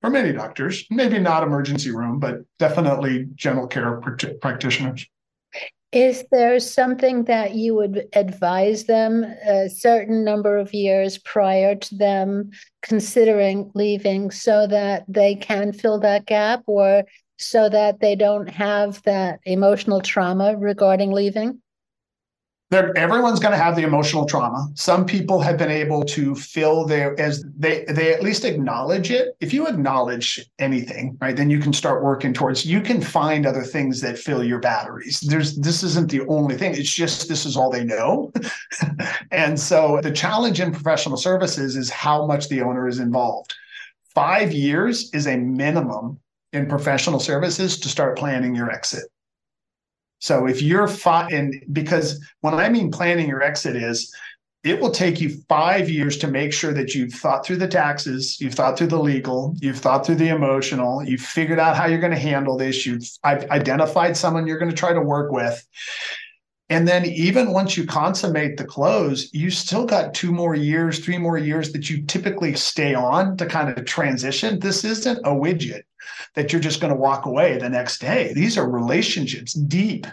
for 0.00 0.10
many 0.10 0.32
doctors. 0.32 0.84
Maybe 0.90 1.18
not 1.18 1.42
emergency 1.42 1.90
room 1.90 2.20
but 2.20 2.42
definitely 2.60 3.26
general 3.34 3.66
care 3.66 4.00
practitioners 4.40 5.04
is 5.92 6.24
there 6.30 6.60
something 6.60 7.24
that 7.24 7.54
you 7.54 7.74
would 7.74 8.08
advise 8.12 8.84
them 8.84 9.24
a 9.24 9.68
certain 9.70 10.22
number 10.22 10.58
of 10.58 10.74
years 10.74 11.16
prior 11.18 11.74
to 11.74 11.94
them 11.94 12.50
considering 12.82 13.70
leaving 13.74 14.30
so 14.30 14.66
that 14.66 15.04
they 15.08 15.34
can 15.34 15.72
fill 15.72 15.98
that 16.00 16.26
gap 16.26 16.62
or 16.66 17.04
so 17.38 17.68
that 17.70 18.00
they 18.00 18.16
don't 18.16 18.48
have 18.48 19.02
that 19.04 19.40
emotional 19.44 20.00
trauma 20.02 20.56
regarding 20.58 21.10
leaving? 21.10 21.62
They're, 22.70 22.96
everyone's 22.98 23.40
going 23.40 23.52
to 23.52 23.58
have 23.58 23.76
the 23.76 23.82
emotional 23.82 24.26
trauma. 24.26 24.68
Some 24.74 25.06
people 25.06 25.40
have 25.40 25.56
been 25.56 25.70
able 25.70 26.04
to 26.04 26.34
fill 26.34 26.84
their 26.84 27.18
as 27.18 27.42
they 27.56 27.84
they 27.88 28.12
at 28.12 28.22
least 28.22 28.44
acknowledge 28.44 29.10
it. 29.10 29.36
If 29.40 29.54
you 29.54 29.66
acknowledge 29.66 30.44
anything, 30.58 31.16
right, 31.20 31.34
then 31.34 31.48
you 31.48 31.60
can 31.60 31.72
start 31.72 32.04
working 32.04 32.34
towards. 32.34 32.66
You 32.66 32.82
can 32.82 33.00
find 33.00 33.46
other 33.46 33.62
things 33.62 34.02
that 34.02 34.18
fill 34.18 34.44
your 34.44 34.58
batteries. 34.58 35.20
There's 35.20 35.56
this 35.56 35.82
isn't 35.82 36.10
the 36.10 36.26
only 36.26 36.58
thing. 36.58 36.74
It's 36.74 36.92
just 36.92 37.26
this 37.26 37.46
is 37.46 37.56
all 37.56 37.70
they 37.70 37.84
know. 37.84 38.32
and 39.30 39.58
so 39.58 40.00
the 40.02 40.12
challenge 40.12 40.60
in 40.60 40.70
professional 40.70 41.16
services 41.16 41.74
is 41.74 41.88
how 41.88 42.26
much 42.26 42.50
the 42.50 42.60
owner 42.60 42.86
is 42.86 42.98
involved. 42.98 43.54
Five 44.14 44.52
years 44.52 45.10
is 45.14 45.26
a 45.26 45.38
minimum 45.38 46.20
in 46.52 46.66
professional 46.66 47.20
services 47.20 47.78
to 47.80 47.88
start 47.88 48.18
planning 48.18 48.54
your 48.54 48.70
exit. 48.70 49.04
So 50.18 50.46
if 50.46 50.60
you're 50.62 50.88
five, 50.88 51.32
and 51.32 51.54
because 51.72 52.24
when 52.40 52.54
I 52.54 52.68
mean 52.68 52.90
planning 52.90 53.28
your 53.28 53.42
exit 53.42 53.76
is, 53.76 54.12
it 54.64 54.80
will 54.80 54.90
take 54.90 55.20
you 55.20 55.40
five 55.48 55.88
years 55.88 56.18
to 56.18 56.26
make 56.26 56.52
sure 56.52 56.72
that 56.72 56.94
you've 56.94 57.14
thought 57.14 57.46
through 57.46 57.56
the 57.56 57.68
taxes, 57.68 58.40
you've 58.40 58.54
thought 58.54 58.76
through 58.76 58.88
the 58.88 58.98
legal, 58.98 59.54
you've 59.60 59.78
thought 59.78 60.04
through 60.04 60.16
the 60.16 60.28
emotional, 60.28 61.04
you've 61.04 61.20
figured 61.20 61.60
out 61.60 61.76
how 61.76 61.86
you're 61.86 62.00
going 62.00 62.12
to 62.12 62.18
handle 62.18 62.56
this, 62.56 62.84
you've 62.84 63.08
identified 63.24 64.16
someone 64.16 64.46
you're 64.46 64.58
going 64.58 64.70
to 64.70 64.76
try 64.76 64.92
to 64.92 65.00
work 65.00 65.30
with. 65.30 65.64
And 66.70 66.86
then 66.86 67.06
even 67.06 67.52
once 67.52 67.76
you 67.76 67.86
consummate 67.86 68.58
the 68.58 68.64
close, 68.64 69.32
you 69.32 69.50
still 69.50 69.86
got 69.86 70.12
two 70.12 70.32
more 70.32 70.54
years, 70.54 70.98
three 70.98 71.16
more 71.16 71.38
years 71.38 71.72
that 71.72 71.88
you 71.88 72.02
typically 72.02 72.54
stay 72.54 72.94
on 72.94 73.36
to 73.38 73.46
kind 73.46 73.70
of 73.70 73.86
transition. 73.86 74.58
This 74.58 74.84
isn't 74.84 75.18
a 75.18 75.30
widget 75.30 75.82
that 76.34 76.52
you're 76.52 76.60
just 76.60 76.80
going 76.80 76.92
to 76.92 76.98
walk 76.98 77.26
away 77.26 77.58
the 77.58 77.68
next 77.68 78.00
day. 78.00 78.32
These 78.34 78.58
are 78.58 78.68
relationships 78.68 79.52
deep. 79.52 80.06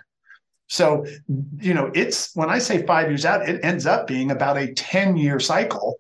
So, 0.67 1.05
you 1.59 1.73
know, 1.73 1.91
it's 1.93 2.35
when 2.35 2.49
I 2.49 2.59
say 2.59 2.85
five 2.85 3.09
years 3.09 3.25
out, 3.25 3.47
it 3.47 3.63
ends 3.63 3.85
up 3.85 4.07
being 4.07 4.31
about 4.31 4.57
a 4.57 4.73
10 4.73 5.15
year 5.17 5.39
cycle 5.39 5.99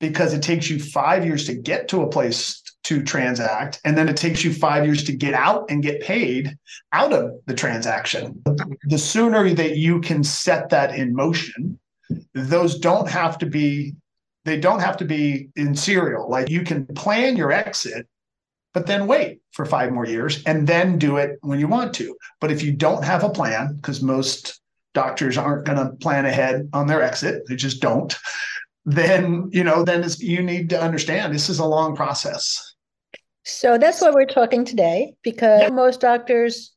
because 0.00 0.34
it 0.34 0.42
takes 0.42 0.68
you 0.68 0.78
five 0.78 1.24
years 1.24 1.46
to 1.46 1.54
get 1.54 1.88
to 1.88 2.02
a 2.02 2.08
place 2.08 2.62
to 2.84 3.02
transact. 3.02 3.80
And 3.84 3.96
then 3.96 4.08
it 4.08 4.16
takes 4.16 4.44
you 4.44 4.52
five 4.52 4.84
years 4.84 5.04
to 5.04 5.12
get 5.12 5.34
out 5.34 5.70
and 5.70 5.82
get 5.82 6.02
paid 6.02 6.56
out 6.92 7.12
of 7.12 7.32
the 7.46 7.54
transaction. 7.54 8.42
The 8.84 8.98
sooner 8.98 9.52
that 9.54 9.76
you 9.76 10.00
can 10.00 10.22
set 10.22 10.68
that 10.70 10.94
in 10.94 11.14
motion, 11.14 11.78
those 12.34 12.78
don't 12.78 13.08
have 13.08 13.38
to 13.38 13.46
be, 13.46 13.94
they 14.44 14.60
don't 14.60 14.80
have 14.80 14.98
to 14.98 15.04
be 15.04 15.48
in 15.56 15.74
serial. 15.74 16.28
Like 16.28 16.50
you 16.50 16.62
can 16.62 16.86
plan 16.86 17.36
your 17.36 17.52
exit, 17.52 18.06
but 18.74 18.86
then 18.86 19.06
wait 19.06 19.40
for 19.52 19.64
five 19.64 19.92
more 19.92 20.06
years 20.06 20.42
and 20.44 20.66
then 20.66 20.98
do 20.98 21.16
it 21.16 21.38
when 21.40 21.58
you 21.58 21.68
want 21.68 21.94
to. 21.94 22.14
But 22.40 22.52
if 22.52 22.62
you 22.62 22.72
don't 22.72 23.04
have 23.04 23.24
a 23.24 23.30
plan, 23.30 23.76
because 23.76 24.02
most 24.02 24.60
doctors 24.92 25.38
aren't 25.38 25.64
going 25.64 25.78
to 25.78 25.96
plan 25.96 26.26
ahead 26.26 26.68
on 26.74 26.86
their 26.86 27.02
exit, 27.02 27.44
they 27.48 27.56
just 27.56 27.80
don't 27.80 28.16
then 28.86 29.48
you 29.50 29.64
know 29.64 29.82
then 29.82 30.04
you 30.18 30.42
need 30.42 30.68
to 30.68 30.78
understand 30.78 31.34
this 31.34 31.48
is 31.48 31.58
a 31.58 31.64
long 31.64 31.96
process 31.96 32.74
so 33.44 33.76
that's 33.76 34.00
why 34.00 34.10
we're 34.10 34.24
talking 34.24 34.64
today, 34.64 35.14
because 35.22 35.62
yeah. 35.62 35.68
most 35.68 36.00
doctors 36.00 36.72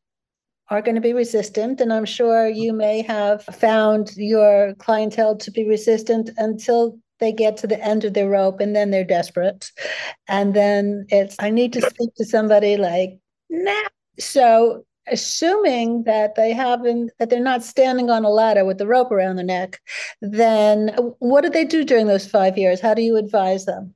are 0.70 0.82
going 0.82 0.96
to 0.96 1.02
be 1.02 1.14
resistant. 1.14 1.80
And 1.80 1.94
I'm 1.94 2.06
sure 2.06 2.48
you 2.48 2.74
may 2.74 3.02
have 3.04 3.44
found 3.44 4.12
your 4.18 4.74
clientele 4.76 5.38
to 5.38 5.52
be 5.52 5.68
resistant 5.68 6.30
until 6.38 7.00
they 7.20 7.32
get 7.32 7.58
to 7.58 7.68
the 7.68 7.84
end 7.84 8.04
of 8.04 8.14
their 8.14 8.30
rope 8.30 8.60
and 8.60 8.76
then 8.76 8.92
they're 8.92 9.04
desperate. 9.04 9.72
And 10.28 10.54
then 10.54 11.06
it's, 11.10 11.36
I 11.40 11.50
need 11.50 11.74
to 11.74 11.82
speak 11.82 12.14
to 12.16 12.26
somebody 12.26 12.78
like, 12.78 13.20
nah. 13.50 13.88
So 14.20 14.84
assuming 15.10 16.04
that 16.04 16.36
they 16.36 16.52
haven't 16.52 17.12
that 17.18 17.30
they're 17.30 17.40
not 17.40 17.64
standing 17.64 18.10
on 18.10 18.26
a 18.26 18.30
ladder 18.30 18.66
with 18.66 18.78
the 18.78 18.86
rope 18.86 19.10
around 19.10 19.38
their 19.38 19.46
neck 19.46 19.80
then 20.22 20.90
what 21.20 21.46
do 21.46 21.50
they 21.50 21.64
do 21.64 21.86
during 21.86 22.08
those 22.08 22.28
five 22.28 22.58
years 22.58 22.82
how 22.82 22.94
do 22.94 23.02
you 23.02 23.16
advise 23.16 23.64
them 23.64 23.96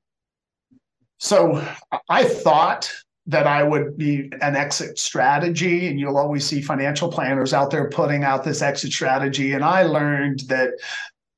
so 1.18 1.64
I 2.10 2.24
thought 2.24 2.92
that 3.28 3.46
I 3.46 3.62
would 3.62 3.96
be 3.96 4.32
an 4.42 4.56
exit 4.56 4.98
strategy, 4.98 5.88
and 5.88 6.00
you'll 6.00 6.18
always 6.18 6.48
see 6.48 6.62
financial 6.62 7.12
planners 7.12 7.54
out 7.54 7.70
there 7.70 7.88
putting 7.90 8.24
out 8.24 8.44
this 8.44 8.64
exit 8.64 8.92
strategy. 8.92 9.54
And 9.54 9.64
I 9.64 9.84
learned 9.84 10.40
that 10.48 10.72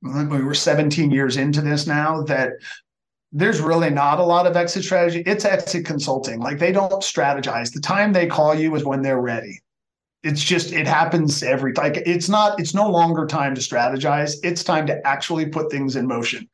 we 0.04 0.42
were 0.42 0.54
17 0.54 1.10
years 1.10 1.36
into 1.36 1.60
this 1.60 1.86
now 1.86 2.22
that 2.22 2.52
there's 3.32 3.60
really 3.60 3.90
not 3.90 4.20
a 4.20 4.24
lot 4.24 4.46
of 4.46 4.56
exit 4.56 4.84
strategy. 4.84 5.22
It's 5.26 5.44
exit 5.44 5.84
consulting. 5.84 6.40
Like 6.40 6.58
they 6.58 6.70
don't 6.70 7.02
strategize. 7.02 7.72
The 7.72 7.80
time 7.80 8.12
they 8.12 8.26
call 8.26 8.54
you 8.54 8.74
is 8.76 8.84
when 8.84 9.02
they're 9.02 9.20
ready 9.20 9.60
it's 10.24 10.42
just 10.42 10.72
it 10.72 10.86
happens 10.86 11.42
every 11.42 11.72
like 11.74 11.98
it's 11.98 12.28
not 12.28 12.58
it's 12.58 12.74
no 12.74 12.90
longer 12.90 13.26
time 13.26 13.54
to 13.54 13.60
strategize 13.60 14.36
it's 14.42 14.64
time 14.64 14.86
to 14.86 15.06
actually 15.06 15.46
put 15.46 15.70
things 15.70 15.94
in 15.96 16.06
motion 16.06 16.48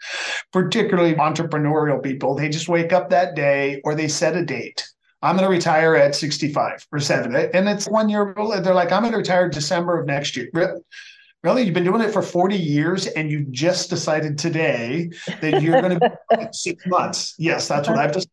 particularly 0.52 1.14
entrepreneurial 1.14 2.02
people 2.02 2.34
they 2.34 2.48
just 2.48 2.68
wake 2.68 2.92
up 2.92 3.08
that 3.08 3.34
day 3.34 3.80
or 3.84 3.94
they 3.94 4.08
set 4.08 4.36
a 4.36 4.44
date 4.44 4.86
i'm 5.22 5.36
going 5.36 5.48
to 5.48 5.54
retire 5.54 5.94
at 5.94 6.14
65 6.14 6.86
or 6.92 6.98
70 6.98 7.54
and 7.54 7.68
it's 7.68 7.88
one 7.88 8.08
year 8.08 8.34
they're 8.60 8.74
like 8.74 8.92
i'm 8.92 9.02
going 9.02 9.12
to 9.12 9.18
retire 9.18 9.48
december 9.48 9.98
of 9.98 10.06
next 10.06 10.36
year 10.36 10.50
really 11.42 11.62
you've 11.62 11.74
been 11.74 11.84
doing 11.84 12.02
it 12.02 12.12
for 12.12 12.22
40 12.22 12.56
years 12.56 13.06
and 13.06 13.30
you 13.30 13.44
just 13.50 13.90
decided 13.90 14.38
today 14.38 15.10
that 15.40 15.62
you're 15.62 15.80
going 15.80 15.98
to 15.98 16.18
be 16.30 16.46
six 16.52 16.86
months 16.86 17.34
yes 17.38 17.68
that's 17.68 17.88
what 17.88 17.96
uh-huh. 17.96 18.06
i've 18.06 18.14
just 18.14 18.28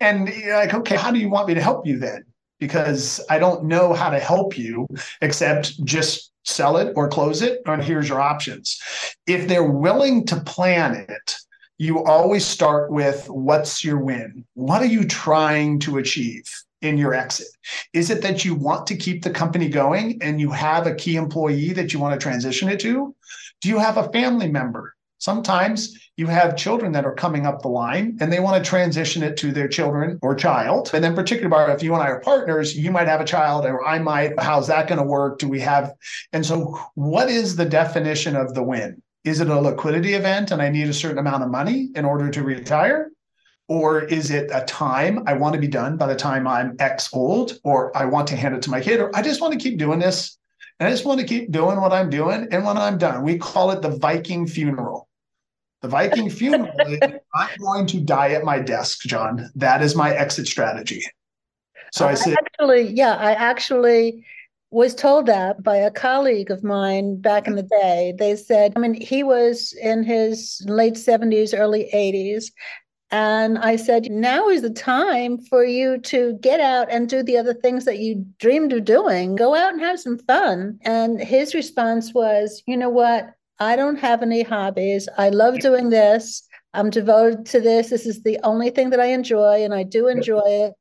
and 0.00 0.28
you're 0.28 0.56
like 0.56 0.74
okay 0.74 0.96
how 0.96 1.10
do 1.10 1.18
you 1.18 1.28
want 1.28 1.48
me 1.48 1.54
to 1.54 1.62
help 1.62 1.86
you 1.86 1.98
then 1.98 2.24
because 2.62 3.20
I 3.28 3.40
don't 3.40 3.64
know 3.64 3.92
how 3.92 4.08
to 4.08 4.20
help 4.20 4.56
you 4.56 4.86
except 5.20 5.84
just 5.84 6.30
sell 6.44 6.76
it 6.76 6.92
or 6.94 7.08
close 7.08 7.42
it, 7.42 7.60
and 7.66 7.82
here's 7.82 8.08
your 8.08 8.20
options. 8.20 8.80
If 9.26 9.48
they're 9.48 9.68
willing 9.68 10.24
to 10.26 10.36
plan 10.36 10.94
it, 11.08 11.34
you 11.78 12.04
always 12.04 12.46
start 12.46 12.92
with 12.92 13.28
what's 13.28 13.82
your 13.82 13.98
win? 13.98 14.44
What 14.54 14.80
are 14.80 14.86
you 14.86 15.02
trying 15.02 15.80
to 15.80 15.98
achieve? 15.98 16.48
In 16.82 16.98
your 16.98 17.14
exit? 17.14 17.48
Is 17.92 18.10
it 18.10 18.22
that 18.22 18.44
you 18.44 18.54
want 18.54 18.86
to 18.88 18.96
keep 18.96 19.22
the 19.22 19.30
company 19.30 19.68
going 19.68 20.18
and 20.20 20.40
you 20.40 20.50
have 20.50 20.86
a 20.86 20.94
key 20.94 21.16
employee 21.16 21.72
that 21.72 21.92
you 21.92 21.98
want 21.98 22.18
to 22.18 22.22
transition 22.22 22.68
it 22.68 22.80
to? 22.80 23.14
Do 23.60 23.68
you 23.68 23.78
have 23.78 23.96
a 23.96 24.10
family 24.10 24.48
member? 24.48 24.94
Sometimes 25.18 25.96
you 26.16 26.26
have 26.26 26.56
children 26.56 26.90
that 26.92 27.04
are 27.04 27.14
coming 27.14 27.46
up 27.46 27.62
the 27.62 27.68
line 27.68 28.18
and 28.20 28.32
they 28.32 28.40
want 28.40 28.62
to 28.62 28.68
transition 28.68 29.22
it 29.22 29.36
to 29.36 29.52
their 29.52 29.68
children 29.68 30.18
or 30.20 30.34
child. 30.34 30.90
And 30.92 31.02
then, 31.02 31.14
particularly, 31.14 31.72
if 31.72 31.82
you 31.82 31.94
and 31.94 32.02
I 32.02 32.08
are 32.08 32.20
partners, 32.20 32.76
you 32.76 32.90
might 32.90 33.06
have 33.06 33.20
a 33.20 33.24
child 33.24 33.64
or 33.64 33.86
I 33.86 34.00
might. 34.00 34.38
How's 34.40 34.66
that 34.66 34.88
going 34.88 34.98
to 34.98 35.06
work? 35.06 35.38
Do 35.38 35.48
we 35.48 35.60
have? 35.60 35.92
And 36.32 36.44
so, 36.44 36.76
what 36.96 37.30
is 37.30 37.54
the 37.54 37.64
definition 37.64 38.34
of 38.34 38.54
the 38.54 38.64
win? 38.64 39.00
Is 39.22 39.40
it 39.40 39.48
a 39.48 39.60
liquidity 39.60 40.14
event 40.14 40.50
and 40.50 40.60
I 40.60 40.68
need 40.68 40.88
a 40.88 40.92
certain 40.92 41.18
amount 41.18 41.44
of 41.44 41.50
money 41.50 41.90
in 41.94 42.04
order 42.04 42.28
to 42.28 42.42
retire? 42.42 43.12
Or 43.72 44.04
is 44.04 44.30
it 44.30 44.50
a 44.52 44.62
time 44.66 45.22
I 45.26 45.32
want 45.32 45.54
to 45.54 45.58
be 45.58 45.66
done 45.66 45.96
by 45.96 46.06
the 46.06 46.14
time 46.14 46.46
I'm 46.46 46.76
X 46.78 47.08
old, 47.14 47.58
or 47.64 47.96
I 47.96 48.04
want 48.04 48.26
to 48.28 48.36
hand 48.36 48.54
it 48.54 48.60
to 48.64 48.70
my 48.70 48.82
kid, 48.82 49.00
or 49.00 49.10
I 49.16 49.22
just 49.22 49.40
want 49.40 49.54
to 49.54 49.58
keep 49.58 49.78
doing 49.78 49.98
this 49.98 50.36
and 50.78 50.86
I 50.86 50.90
just 50.90 51.06
want 51.06 51.20
to 51.20 51.26
keep 51.26 51.50
doing 51.50 51.80
what 51.80 51.90
I'm 51.90 52.10
doing. 52.10 52.48
And 52.50 52.66
when 52.66 52.76
I'm 52.76 52.98
done, 52.98 53.22
we 53.22 53.38
call 53.38 53.70
it 53.70 53.80
the 53.80 53.88
Viking 53.88 54.46
funeral. 54.46 55.08
The 55.80 55.88
Viking 55.88 56.28
funeral 56.38 56.70
is 56.86 57.00
I'm 57.34 57.56
going 57.60 57.86
to 57.86 58.00
die 58.00 58.32
at 58.32 58.44
my 58.44 58.58
desk, 58.58 59.00
John. 59.06 59.50
That 59.54 59.80
is 59.80 59.96
my 59.96 60.14
exit 60.14 60.48
strategy. 60.48 61.06
So 61.92 62.06
I, 62.06 62.10
I 62.10 62.14
said, 62.14 62.34
actually, 62.34 62.90
yeah, 62.90 63.14
I 63.14 63.32
actually 63.32 64.26
was 64.72 64.94
told 64.94 65.26
that 65.26 65.62
by 65.62 65.76
a 65.76 65.90
colleague 65.90 66.50
of 66.50 66.64
mine 66.64 67.20
back 67.20 67.46
in 67.46 67.54
the 67.54 67.62
day. 67.62 68.14
They 68.18 68.34
said, 68.36 68.72
I 68.74 68.80
mean, 68.80 68.94
he 68.94 69.22
was 69.22 69.74
in 69.80 70.02
his 70.02 70.62
late 70.66 70.94
70s, 70.94 71.56
early 71.56 71.90
80s. 71.94 72.46
And 73.12 73.58
I 73.58 73.76
said, 73.76 74.10
now 74.10 74.48
is 74.48 74.62
the 74.62 74.70
time 74.70 75.38
for 75.38 75.64
you 75.64 75.98
to 75.98 76.38
get 76.40 76.60
out 76.60 76.90
and 76.90 77.08
do 77.08 77.22
the 77.22 77.36
other 77.36 77.52
things 77.52 77.84
that 77.84 77.98
you 77.98 78.24
dreamed 78.38 78.72
of 78.72 78.86
doing. 78.86 79.36
Go 79.36 79.54
out 79.54 79.74
and 79.74 79.82
have 79.82 80.00
some 80.00 80.18
fun. 80.18 80.78
And 80.80 81.20
his 81.20 81.54
response 81.54 82.14
was, 82.14 82.62
you 82.66 82.76
know 82.76 82.88
what? 82.88 83.34
I 83.58 83.76
don't 83.76 83.98
have 83.98 84.22
any 84.22 84.42
hobbies. 84.42 85.10
I 85.18 85.28
love 85.28 85.60
doing 85.60 85.90
this. 85.90 86.42
I'm 86.72 86.88
devoted 86.88 87.44
to 87.46 87.60
this. 87.60 87.90
This 87.90 88.06
is 88.06 88.22
the 88.22 88.38
only 88.44 88.70
thing 88.70 88.88
that 88.90 89.00
I 89.00 89.08
enjoy, 89.08 89.62
and 89.62 89.74
I 89.74 89.82
do 89.82 90.08
enjoy 90.08 90.40
it. 90.46 90.72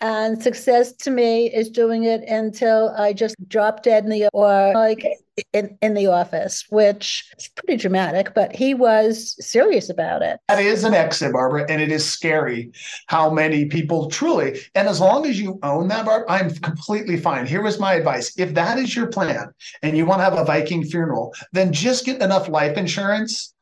And 0.00 0.40
success 0.40 0.92
to 0.94 1.10
me 1.10 1.52
is 1.52 1.68
doing 1.68 2.04
it 2.04 2.22
until 2.28 2.94
I 2.96 3.12
just 3.12 3.34
drop 3.48 3.82
dead 3.82 4.04
in 4.04 4.10
the 4.10 4.28
or 4.32 4.72
like 4.72 5.04
in, 5.52 5.78
in 5.80 5.94
the 5.94 6.06
office, 6.06 6.64
which 6.70 7.24
is 7.38 7.48
pretty 7.48 7.76
dramatic, 7.76 8.34
but 8.34 8.54
he 8.54 8.74
was 8.74 9.36
serious 9.44 9.88
about 9.88 10.22
it. 10.22 10.38
That 10.48 10.60
is 10.60 10.84
an 10.84 10.94
exit, 10.94 11.32
Barbara, 11.32 11.66
and 11.68 11.80
it 11.80 11.90
is 11.90 12.08
scary 12.08 12.72
how 13.06 13.30
many 13.30 13.66
people 13.66 14.10
truly, 14.10 14.60
and 14.74 14.88
as 14.88 15.00
long 15.00 15.26
as 15.26 15.40
you 15.40 15.58
own 15.62 15.88
that, 15.88 16.04
Barbara, 16.04 16.30
I'm 16.30 16.50
completely 16.50 17.16
fine. 17.16 17.46
Here 17.46 17.62
was 17.62 17.80
my 17.80 17.94
advice. 17.94 18.38
If 18.38 18.54
that 18.54 18.78
is 18.78 18.94
your 18.94 19.06
plan 19.06 19.52
and 19.82 19.96
you 19.96 20.06
want 20.06 20.20
to 20.20 20.24
have 20.24 20.38
a 20.38 20.44
Viking 20.44 20.84
funeral, 20.84 21.34
then 21.52 21.72
just 21.72 22.04
get 22.04 22.20
enough 22.20 22.48
life 22.48 22.76
insurance 22.76 23.54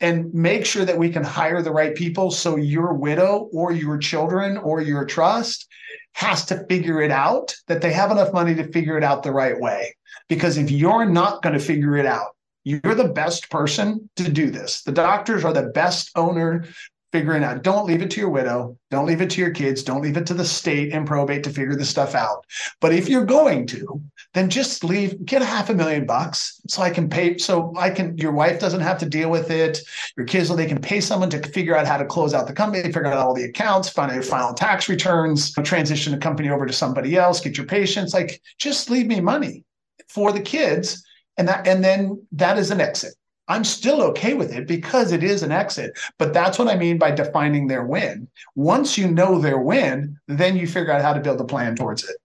and 0.00 0.34
make 0.34 0.66
sure 0.66 0.84
that 0.84 0.98
we 0.98 1.10
can 1.10 1.22
hire 1.22 1.62
the 1.62 1.70
right 1.70 1.94
people 1.94 2.30
so 2.32 2.56
your 2.56 2.92
widow 2.94 3.48
or 3.52 3.70
your 3.70 3.96
children 3.98 4.56
or 4.56 4.80
your 4.80 5.04
trust 5.04 5.68
has 6.14 6.44
to 6.46 6.66
figure 6.68 7.00
it 7.00 7.10
out, 7.10 7.54
that 7.68 7.80
they 7.80 7.92
have 7.92 8.10
enough 8.10 8.32
money 8.32 8.54
to 8.54 8.70
figure 8.72 8.98
it 8.98 9.04
out 9.04 9.22
the 9.22 9.32
right 9.32 9.58
way. 9.58 9.94
Because 10.28 10.56
if 10.56 10.70
you're 10.70 11.06
not 11.06 11.42
going 11.42 11.54
to 11.54 11.64
figure 11.64 11.96
it 11.96 12.06
out, 12.06 12.36
you're 12.64 12.94
the 12.94 13.08
best 13.08 13.50
person 13.50 14.08
to 14.16 14.30
do 14.30 14.50
this. 14.50 14.82
The 14.82 14.92
doctors 14.92 15.44
are 15.44 15.52
the 15.52 15.70
best 15.74 16.10
owner 16.14 16.64
figuring 17.12 17.44
out. 17.44 17.62
Don't 17.62 17.86
leave 17.86 18.00
it 18.00 18.10
to 18.10 18.20
your 18.20 18.30
widow. 18.30 18.76
Don't 18.90 19.06
leave 19.06 19.20
it 19.20 19.28
to 19.30 19.40
your 19.40 19.50
kids. 19.50 19.82
Don't 19.82 20.00
leave 20.00 20.16
it 20.16 20.26
to 20.26 20.34
the 20.34 20.44
state 20.44 20.94
and 20.94 21.06
probate 21.06 21.44
to 21.44 21.50
figure 21.50 21.76
this 21.76 21.90
stuff 21.90 22.14
out. 22.14 22.46
But 22.80 22.94
if 22.94 23.08
you're 23.08 23.26
going 23.26 23.66
to, 23.66 24.02
then 24.32 24.48
just 24.48 24.82
leave, 24.82 25.22
get 25.26 25.42
a 25.42 25.44
half 25.44 25.68
a 25.68 25.74
million 25.74 26.06
bucks 26.06 26.58
so 26.68 26.80
I 26.82 26.88
can 26.88 27.10
pay. 27.10 27.36
So 27.36 27.74
I 27.76 27.90
can, 27.90 28.16
your 28.16 28.32
wife 28.32 28.58
doesn't 28.58 28.80
have 28.80 28.98
to 28.98 29.06
deal 29.06 29.30
with 29.30 29.50
it. 29.50 29.80
Your 30.16 30.24
kids, 30.24 30.48
so 30.48 30.56
they 30.56 30.66
can 30.66 30.80
pay 30.80 31.00
someone 31.02 31.28
to 31.30 31.46
figure 31.48 31.76
out 31.76 31.86
how 31.86 31.98
to 31.98 32.06
close 32.06 32.32
out 32.32 32.46
the 32.46 32.54
company, 32.54 32.82
figure 32.84 33.06
out 33.06 33.18
all 33.18 33.34
the 33.34 33.44
accounts, 33.44 33.90
find 33.90 34.12
your 34.12 34.22
final 34.22 34.54
tax 34.54 34.88
returns, 34.88 35.52
transition 35.52 36.12
the 36.12 36.18
company 36.18 36.48
over 36.48 36.64
to 36.64 36.72
somebody 36.72 37.16
else, 37.16 37.40
get 37.40 37.58
your 37.58 37.66
patients. 37.66 38.14
Like 38.14 38.40
just 38.58 38.88
leave 38.88 39.06
me 39.06 39.20
money 39.20 39.64
for 40.12 40.32
the 40.32 40.40
kids. 40.40 41.04
And 41.38 41.48
that, 41.48 41.66
and 41.66 41.82
then 41.82 42.26
that 42.32 42.58
is 42.58 42.70
an 42.70 42.80
exit. 42.80 43.14
I'm 43.48 43.64
still 43.64 44.02
okay 44.02 44.34
with 44.34 44.52
it 44.52 44.66
because 44.66 45.12
it 45.12 45.22
is 45.22 45.42
an 45.42 45.52
exit. 45.52 45.98
But 46.18 46.32
that's 46.32 46.58
what 46.58 46.68
I 46.68 46.76
mean 46.76 46.98
by 46.98 47.10
defining 47.10 47.66
their 47.66 47.84
win. 47.84 48.28
Once 48.54 48.96
you 48.96 49.08
know 49.08 49.38
their 49.38 49.58
win, 49.58 50.16
then 50.28 50.56
you 50.56 50.66
figure 50.66 50.92
out 50.92 51.02
how 51.02 51.12
to 51.12 51.20
build 51.20 51.40
a 51.40 51.44
plan 51.44 51.74
towards 51.74 52.04
it. 52.04 52.16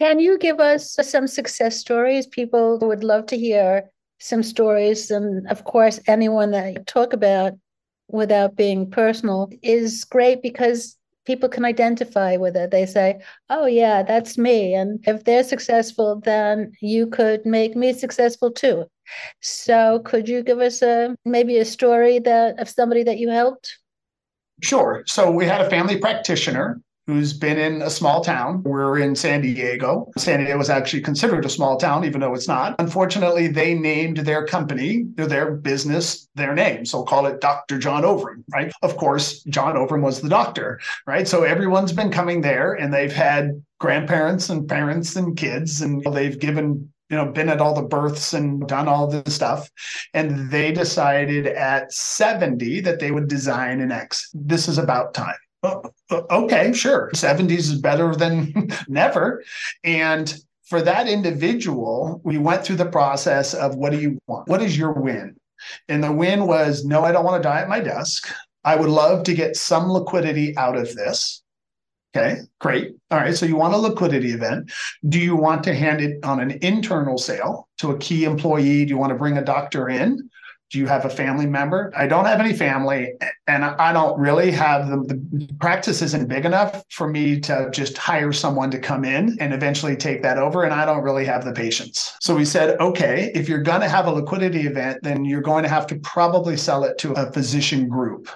Can 0.00 0.18
you 0.18 0.38
give 0.38 0.58
us 0.58 0.96
some 1.02 1.26
success 1.26 1.78
stories? 1.78 2.26
People 2.26 2.78
would 2.80 3.04
love 3.04 3.26
to 3.26 3.38
hear 3.38 3.90
some 4.18 4.42
stories. 4.42 5.10
And 5.10 5.46
of 5.48 5.64
course, 5.64 6.00
anyone 6.06 6.50
that 6.52 6.72
you 6.72 6.78
talk 6.84 7.12
about 7.12 7.52
without 8.08 8.56
being 8.56 8.90
personal 8.90 9.50
is 9.62 10.04
great 10.04 10.42
because 10.42 10.96
people 11.26 11.48
can 11.48 11.64
identify 11.64 12.36
with 12.36 12.56
it. 12.56 12.70
They 12.70 12.86
say, 12.86 13.20
oh, 13.50 13.66
yeah, 13.66 14.02
that's 14.02 14.36
me. 14.38 14.74
And 14.74 15.02
if 15.06 15.24
they're 15.24 15.44
successful, 15.44 16.20
then 16.24 16.72
you 16.80 17.06
could 17.06 17.44
make 17.46 17.76
me 17.76 17.92
successful 17.92 18.50
too. 18.50 18.86
So 19.40 20.00
could 20.04 20.28
you 20.28 20.42
give 20.42 20.60
us 20.60 20.82
a 20.82 21.16
maybe 21.24 21.58
a 21.58 21.64
story 21.64 22.18
that 22.20 22.58
of 22.58 22.68
somebody 22.68 23.02
that 23.04 23.18
you 23.18 23.28
helped? 23.28 23.78
Sure. 24.62 25.02
So 25.06 25.30
we 25.30 25.46
had 25.46 25.60
a 25.60 25.70
family 25.70 25.98
practitioner 25.98 26.80
who's 27.06 27.32
been 27.32 27.58
in 27.58 27.82
a 27.82 27.90
small 27.90 28.22
town. 28.22 28.62
We're 28.62 28.98
in 28.98 29.14
San 29.14 29.42
Diego. 29.42 30.10
San 30.16 30.40
Diego 30.40 30.58
was 30.58 30.70
actually 30.70 31.02
considered 31.02 31.44
a 31.44 31.50
small 31.50 31.76
town, 31.76 32.04
even 32.04 32.20
though 32.20 32.34
it's 32.34 32.48
not. 32.48 32.74
Unfortunately, 32.78 33.46
they 33.46 33.74
named 33.74 34.18
their 34.18 34.46
company, 34.46 35.04
their 35.14 35.52
business, 35.52 36.28
their 36.34 36.54
name. 36.54 36.84
So 36.84 37.02
call 37.02 37.26
it 37.26 37.40
Dr. 37.40 37.78
John 37.78 38.02
Avram, 38.02 38.42
right? 38.52 38.72
Of 38.82 38.96
course, 38.96 39.42
John 39.44 39.76
Avram 39.76 40.02
was 40.02 40.20
the 40.20 40.28
doctor, 40.28 40.80
right? 41.06 41.28
So 41.28 41.44
everyone's 41.44 41.92
been 41.92 42.10
coming 42.10 42.40
there 42.40 42.72
and 42.72 42.92
they've 42.92 43.12
had 43.12 43.62
grandparents 43.80 44.48
and 44.48 44.66
parents 44.66 45.16
and 45.16 45.36
kids, 45.36 45.82
and 45.82 46.02
they've 46.14 46.38
given 46.38 46.90
you 47.10 47.16
know, 47.16 47.30
been 47.30 47.50
at 47.50 47.60
all 47.60 47.74
the 47.74 47.82
births 47.82 48.32
and 48.32 48.66
done 48.66 48.88
all 48.88 49.06
this 49.06 49.34
stuff. 49.34 49.70
And 50.14 50.50
they 50.50 50.72
decided 50.72 51.46
at 51.46 51.92
70 51.92 52.80
that 52.80 52.98
they 52.98 53.10
would 53.10 53.28
design 53.28 53.80
an 53.80 53.92
X. 53.92 54.30
This 54.32 54.68
is 54.68 54.78
about 54.78 55.12
time. 55.12 55.36
Uh, 55.64 55.80
uh, 56.10 56.22
okay, 56.30 56.72
sure. 56.74 57.10
70s 57.14 57.50
is 57.50 57.80
better 57.80 58.14
than 58.14 58.70
never. 58.88 59.42
And 59.82 60.34
for 60.64 60.82
that 60.82 61.08
individual, 61.08 62.20
we 62.22 62.38
went 62.38 62.64
through 62.64 62.76
the 62.76 62.86
process 62.86 63.54
of 63.54 63.74
what 63.74 63.90
do 63.90 63.98
you 63.98 64.18
want? 64.26 64.48
What 64.48 64.62
is 64.62 64.76
your 64.76 64.92
win? 64.92 65.36
And 65.88 66.04
the 66.04 66.12
win 66.12 66.46
was 66.46 66.84
no, 66.84 67.02
I 67.02 67.12
don't 67.12 67.24
want 67.24 67.42
to 67.42 67.48
die 67.48 67.60
at 67.60 67.68
my 67.68 67.80
desk. 67.80 68.30
I 68.64 68.76
would 68.76 68.90
love 68.90 69.24
to 69.24 69.34
get 69.34 69.56
some 69.56 69.90
liquidity 69.90 70.56
out 70.56 70.76
of 70.76 70.94
this. 70.94 71.42
Okay, 72.16 72.40
great. 72.60 72.94
All 73.10 73.18
right. 73.18 73.34
So 73.34 73.44
you 73.44 73.56
want 73.56 73.74
a 73.74 73.78
liquidity 73.78 74.32
event. 74.32 74.70
Do 75.08 75.18
you 75.18 75.34
want 75.34 75.64
to 75.64 75.74
hand 75.74 76.00
it 76.00 76.24
on 76.24 76.38
an 76.38 76.52
internal 76.62 77.18
sale 77.18 77.68
to 77.78 77.90
a 77.90 77.98
key 77.98 78.24
employee? 78.24 78.84
Do 78.84 78.90
you 78.90 78.98
want 78.98 79.10
to 79.10 79.18
bring 79.18 79.36
a 79.36 79.44
doctor 79.44 79.88
in? 79.88 80.30
Do 80.70 80.78
you 80.78 80.86
have 80.86 81.04
a 81.04 81.10
family 81.10 81.46
member? 81.46 81.92
I 81.96 82.06
don't 82.06 82.24
have 82.24 82.40
any 82.40 82.52
family, 82.52 83.12
and 83.46 83.64
I 83.64 83.92
don't 83.92 84.18
really 84.18 84.50
have 84.50 84.88
the, 84.88 84.96
the 85.32 85.48
practice 85.60 86.02
isn't 86.02 86.26
big 86.26 86.44
enough 86.44 86.82
for 86.90 87.06
me 87.06 87.38
to 87.40 87.68
just 87.70 87.96
hire 87.96 88.32
someone 88.32 88.70
to 88.72 88.78
come 88.78 89.04
in 89.04 89.36
and 89.40 89.54
eventually 89.54 89.94
take 89.94 90.22
that 90.22 90.38
over. 90.38 90.64
And 90.64 90.74
I 90.74 90.84
don't 90.84 91.02
really 91.02 91.26
have 91.26 91.44
the 91.44 91.52
patience. 91.52 92.16
So 92.20 92.34
we 92.34 92.44
said, 92.44 92.80
okay, 92.80 93.30
if 93.34 93.48
you're 93.48 93.62
going 93.62 93.82
to 93.82 93.88
have 93.88 94.06
a 94.06 94.10
liquidity 94.10 94.62
event, 94.62 95.00
then 95.02 95.24
you're 95.24 95.42
going 95.42 95.62
to 95.62 95.68
have 95.68 95.86
to 95.88 95.96
probably 95.96 96.56
sell 96.56 96.82
it 96.84 96.98
to 96.98 97.12
a 97.12 97.30
physician 97.30 97.88
group. 97.88 98.28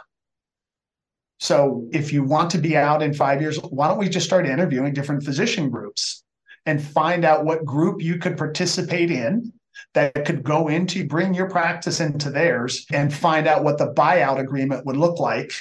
So 1.40 1.88
if 1.92 2.12
you 2.12 2.22
want 2.24 2.50
to 2.50 2.58
be 2.58 2.76
out 2.76 3.02
in 3.02 3.14
five 3.14 3.40
years, 3.40 3.58
why 3.62 3.88
don't 3.88 3.98
we 3.98 4.08
just 4.08 4.26
start 4.26 4.46
interviewing 4.46 4.92
different 4.92 5.24
physician 5.24 5.70
groups 5.70 6.22
and 6.66 6.82
find 6.82 7.24
out 7.24 7.44
what 7.44 7.64
group 7.64 8.02
you 8.02 8.18
could 8.18 8.36
participate 8.36 9.10
in 9.10 9.52
that 9.94 10.24
could 10.24 10.42
go 10.42 10.68
into 10.68 11.06
bring 11.06 11.34
your 11.34 11.48
practice 11.48 12.00
into 12.00 12.30
theirs 12.30 12.86
and 12.92 13.12
find 13.12 13.46
out 13.46 13.64
what 13.64 13.78
the 13.78 13.92
buyout 13.92 14.38
agreement 14.38 14.84
would 14.86 14.96
look 14.96 15.18
like 15.18 15.52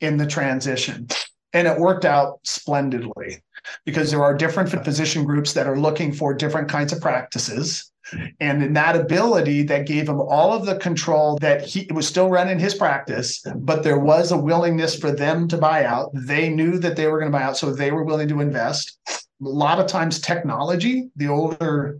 in 0.00 0.16
the 0.16 0.26
transition. 0.26 1.06
And 1.52 1.68
it 1.68 1.78
worked 1.78 2.04
out 2.04 2.40
splendidly 2.42 3.42
because 3.84 4.10
there 4.10 4.22
are 4.22 4.36
different 4.36 4.70
physician 4.84 5.24
groups 5.24 5.52
that 5.52 5.68
are 5.68 5.78
looking 5.78 6.12
for 6.12 6.34
different 6.34 6.68
kinds 6.68 6.92
of 6.92 7.00
practices. 7.00 7.90
And 8.40 8.62
in 8.62 8.74
that 8.74 8.96
ability, 8.96 9.62
that 9.64 9.86
gave 9.86 10.08
him 10.08 10.20
all 10.20 10.52
of 10.52 10.66
the 10.66 10.76
control 10.76 11.38
that 11.40 11.62
he 11.62 11.88
was 11.92 12.06
still 12.06 12.28
running 12.28 12.58
his 12.58 12.74
practice, 12.74 13.42
but 13.56 13.82
there 13.82 13.98
was 13.98 14.30
a 14.30 14.36
willingness 14.36 14.98
for 14.98 15.10
them 15.10 15.48
to 15.48 15.56
buy 15.56 15.84
out. 15.84 16.10
They 16.12 16.50
knew 16.50 16.78
that 16.80 16.96
they 16.96 17.06
were 17.06 17.18
going 17.18 17.32
to 17.32 17.38
buy 17.38 17.44
out, 17.44 17.56
so 17.56 17.72
they 17.72 17.92
were 17.92 18.04
willing 18.04 18.28
to 18.28 18.40
invest. 18.40 18.98
A 19.08 19.22
lot 19.40 19.78
of 19.78 19.86
times, 19.86 20.20
technology, 20.20 21.08
the 21.16 21.28
older 21.28 21.98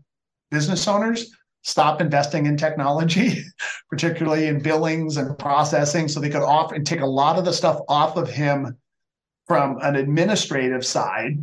business 0.50 0.86
owners 0.86 1.34
stop 1.64 2.00
investing 2.00 2.46
in 2.46 2.56
technology, 2.56 3.42
particularly 3.90 4.46
in 4.46 4.62
billings 4.62 5.16
and 5.16 5.36
processing, 5.38 6.06
so 6.06 6.20
they 6.20 6.30
could 6.30 6.42
off 6.42 6.72
and 6.72 6.86
take 6.86 7.00
a 7.00 7.06
lot 7.06 7.38
of 7.38 7.44
the 7.44 7.52
stuff 7.52 7.80
off 7.88 8.16
of 8.16 8.30
him 8.30 8.76
from 9.48 9.78
an 9.82 9.96
administrative 9.96 10.86
side 10.86 11.36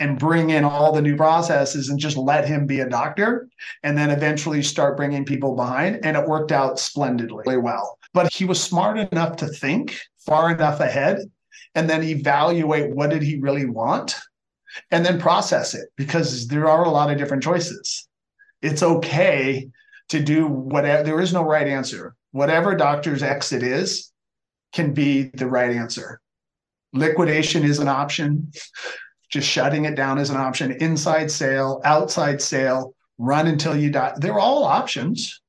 and 0.00 0.18
bring 0.18 0.50
in 0.50 0.64
all 0.64 0.92
the 0.92 1.02
new 1.02 1.16
processes 1.16 1.88
and 1.88 2.00
just 2.00 2.16
let 2.16 2.48
him 2.48 2.66
be 2.66 2.80
a 2.80 2.88
doctor 2.88 3.48
and 3.84 3.96
then 3.96 4.10
eventually 4.10 4.62
start 4.62 4.96
bringing 4.96 5.24
people 5.24 5.54
behind. 5.54 6.04
And 6.04 6.16
it 6.16 6.26
worked 6.26 6.50
out 6.50 6.80
splendidly 6.80 7.56
well. 7.56 7.98
But 8.12 8.32
he 8.32 8.44
was 8.44 8.60
smart 8.60 8.98
enough 8.98 9.36
to 9.36 9.46
think 9.46 9.96
far 10.18 10.50
enough 10.52 10.80
ahead 10.80 11.18
and 11.76 11.88
then 11.88 12.02
evaluate 12.02 12.94
what 12.94 13.10
did 13.10 13.22
he 13.22 13.38
really 13.38 13.66
want 13.66 14.16
and 14.90 15.06
then 15.06 15.20
process 15.20 15.74
it 15.74 15.88
because 15.96 16.48
there 16.48 16.68
are 16.68 16.84
a 16.84 16.90
lot 16.90 17.10
of 17.10 17.18
different 17.18 17.42
choices 17.42 18.08
it's 18.62 18.82
okay 18.82 19.68
to 20.08 20.20
do 20.20 20.46
whatever 20.46 21.02
there 21.02 21.20
is 21.20 21.32
no 21.32 21.42
right 21.42 21.66
answer. 21.66 22.14
Whatever 22.32 22.74
doctor's 22.74 23.22
exit 23.22 23.62
is 23.62 24.12
can 24.72 24.92
be 24.92 25.30
the 25.34 25.46
right 25.46 25.70
answer. 25.70 26.20
Liquidation 26.92 27.64
is 27.64 27.78
an 27.78 27.88
option. 27.88 28.52
Just 29.30 29.48
shutting 29.48 29.84
it 29.84 29.96
down 29.96 30.18
is 30.18 30.30
an 30.30 30.36
option. 30.36 30.72
Inside 30.72 31.30
sale 31.30 31.80
outside 31.84 32.40
sale 32.40 32.94
run 33.18 33.46
until 33.46 33.76
you 33.76 33.90
die. 33.90 34.14
They're 34.16 34.38
all 34.38 34.64
options. 34.64 35.40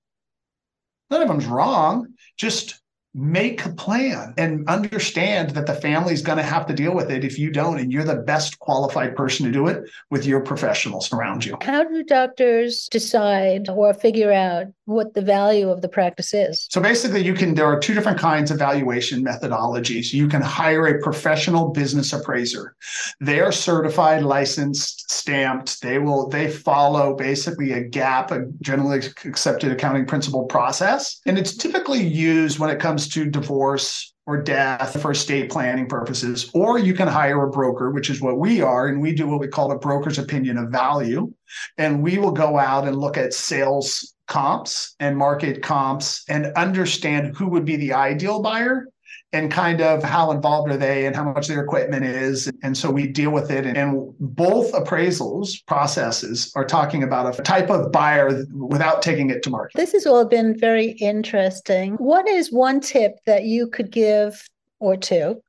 None 1.10 1.22
of 1.22 1.28
them's 1.28 1.46
wrong. 1.46 2.14
Just 2.38 2.82
make 3.16 3.66
a 3.66 3.70
plan 3.70 4.34
and 4.38 4.68
understand 4.68 5.52
that 5.52 5.66
the 5.66 5.74
family 5.74 6.14
is 6.14 6.22
going 6.22 6.38
to 6.38 6.44
have 6.44 6.66
to 6.66 6.74
deal 6.74 6.94
with 6.94 7.10
it 7.10 7.24
if 7.24 7.40
you 7.40 7.50
don't 7.50 7.80
and 7.80 7.92
you're 7.92 8.04
the 8.04 8.18
best 8.18 8.60
qualified 8.60 9.16
person 9.16 9.46
to 9.46 9.52
do 9.54 9.68
it 9.68 9.90
with 10.10 10.26
your 10.26 10.42
professionals 10.42 11.12
around 11.14 11.46
you. 11.46 11.58
How 11.62 11.86
do 11.86 12.04
doctors 12.04 12.90
decide 12.90 13.70
or 13.70 13.94
figure 13.94 14.34
out 14.34 14.68
what 14.84 15.14
the 15.14 15.22
value 15.22 15.70
of 15.70 15.82
the 15.82 15.88
practice 15.88 16.34
is? 16.34 16.68
So 16.70 16.82
basically 16.82 17.24
you 17.24 17.34
can 17.34 17.56
there 17.56 17.66
are 17.66 17.80
two 17.80 17.94
different 17.94 18.20
kinds 18.20 18.52
of 18.52 18.60
valuation 18.60 19.24
methodologies. 19.24 20.12
You 20.12 20.28
can 20.28 20.42
hire 20.42 20.86
a 20.86 21.02
professional 21.02 21.70
business 21.70 22.12
appraiser. 22.12 22.76
They 23.22 23.40
are 23.40 23.54
certified 23.54 24.24
licensed 24.24 25.10
stamped. 25.10 25.82
They 25.82 26.00
will 26.00 26.28
they 26.28 26.52
follow 26.52 27.16
basically 27.16 27.72
a 27.72 27.88
GAAP 27.88 28.32
a 28.32 28.52
generally 28.62 29.00
accepted 29.24 29.72
accounting 29.72 30.06
principle 30.06 30.44
process 30.44 31.22
and 31.26 31.38
it's 31.38 31.56
typically 31.56 32.06
used 32.06 32.60
when 32.60 32.70
it 32.70 32.80
comes 32.82 33.05
to 33.10 33.26
divorce 33.26 34.14
or 34.28 34.42
death 34.42 35.00
for 35.02 35.12
estate 35.12 35.52
planning 35.52 35.88
purposes, 35.88 36.50
or 36.54 36.80
you 36.80 36.94
can 36.94 37.08
hire 37.08 37.44
a 37.44 37.52
broker, 37.52 37.92
which 37.92 38.10
is 38.10 38.22
what 38.22 38.40
we 38.40 38.62
are. 38.62 38.88
And 38.88 39.00
we 39.00 39.14
do 39.14 39.28
what 39.28 39.40
we 39.40 39.48
call 39.48 39.72
a 39.72 39.78
broker's 39.78 40.18
opinion 40.18 40.58
of 40.58 40.72
value. 40.72 41.32
And 41.78 42.02
we 42.02 42.18
will 42.18 42.32
go 42.32 42.58
out 42.58 42.88
and 42.88 42.98
look 42.98 43.18
at 43.18 43.34
sales 43.34 44.16
comps 44.28 44.96
and 45.00 45.16
market 45.16 45.62
comps 45.62 46.24
and 46.28 46.48
understand 46.56 47.36
who 47.38 47.48
would 47.50 47.66
be 47.66 47.76
the 47.76 47.94
ideal 47.94 48.42
buyer 48.42 48.88
and 49.34 49.52
kind 49.52 49.82
of 49.82 50.04
how 50.04 50.32
involved 50.32 50.72
are 50.72 50.78
they 50.78 51.06
and 51.06 51.16
how 51.16 51.24
much 51.24 51.48
their 51.48 51.62
equipment 51.62 52.06
is. 52.06 52.50
And 52.64 52.78
so 52.78 52.90
we 52.90 53.08
deal 53.08 53.32
with 53.32 53.52
it. 53.52 53.66
And 53.66 54.14
both 54.20 54.72
appraisals 54.72 55.66
processes 55.66 56.52
are 56.56 56.66
talking 56.66 57.04
about 57.04 57.38
a 57.38 57.44
type 57.44 57.70
of 57.70 57.92
buyer 57.92 58.46
without 58.54 59.02
taking 59.02 59.30
it 59.30 59.44
to 59.44 59.50
market. 59.50 59.78
This 59.78 59.92
has 59.92 60.06
all 60.06 60.26
been 60.26 60.58
very 60.58 60.92
interesting. 60.92 61.96
What 61.96 62.28
is 62.28 62.52
one 62.52 62.80
tip 62.80 63.20
that 63.26 63.44
you 63.44 63.68
could 63.68 63.92
give 63.92 64.48
or 64.80 64.98
two 64.98 65.42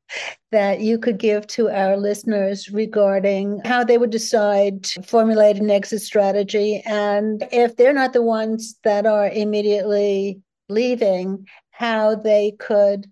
that 0.53 0.81
you 0.81 0.99
could 0.99 1.19
give 1.19 1.47
to 1.49 1.69
our 1.69 1.97
listeners 1.97 2.71
regarding 2.71 3.61
how 3.65 3.83
they 3.83 3.99
would 3.99 4.11
decide 4.11 4.85
to 4.85 5.03
formulate 5.03 5.57
an 5.57 5.69
exit 5.69 6.01
strategy 6.01 6.81
and 6.87 7.47
if 7.51 7.77
they're 7.77 7.93
not 7.93 8.13
the 8.13 8.23
ones 8.23 8.79
that 8.85 9.05
are 9.05 9.29
immediately 9.29 10.41
leaving 10.69 11.47
how 11.71 12.15
they 12.15 12.53
could 12.59 13.11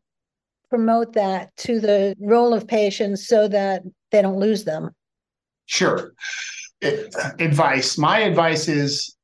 promote 0.74 1.12
that 1.12 1.56
to 1.56 1.78
the 1.78 2.16
role 2.18 2.52
of 2.52 2.66
patients 2.66 3.28
so 3.28 3.46
that 3.46 3.82
they 4.10 4.20
don't 4.20 4.40
lose 4.40 4.64
them? 4.64 4.90
Sure. 5.66 6.12
advice. 6.82 7.96
My 7.96 8.18
advice 8.18 8.66
is 8.66 9.16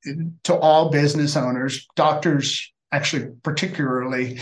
to 0.44 0.54
all 0.54 0.90
business 0.90 1.36
owners, 1.36 1.88
doctors, 1.96 2.72
actually, 2.92 3.32
particularly, 3.42 4.38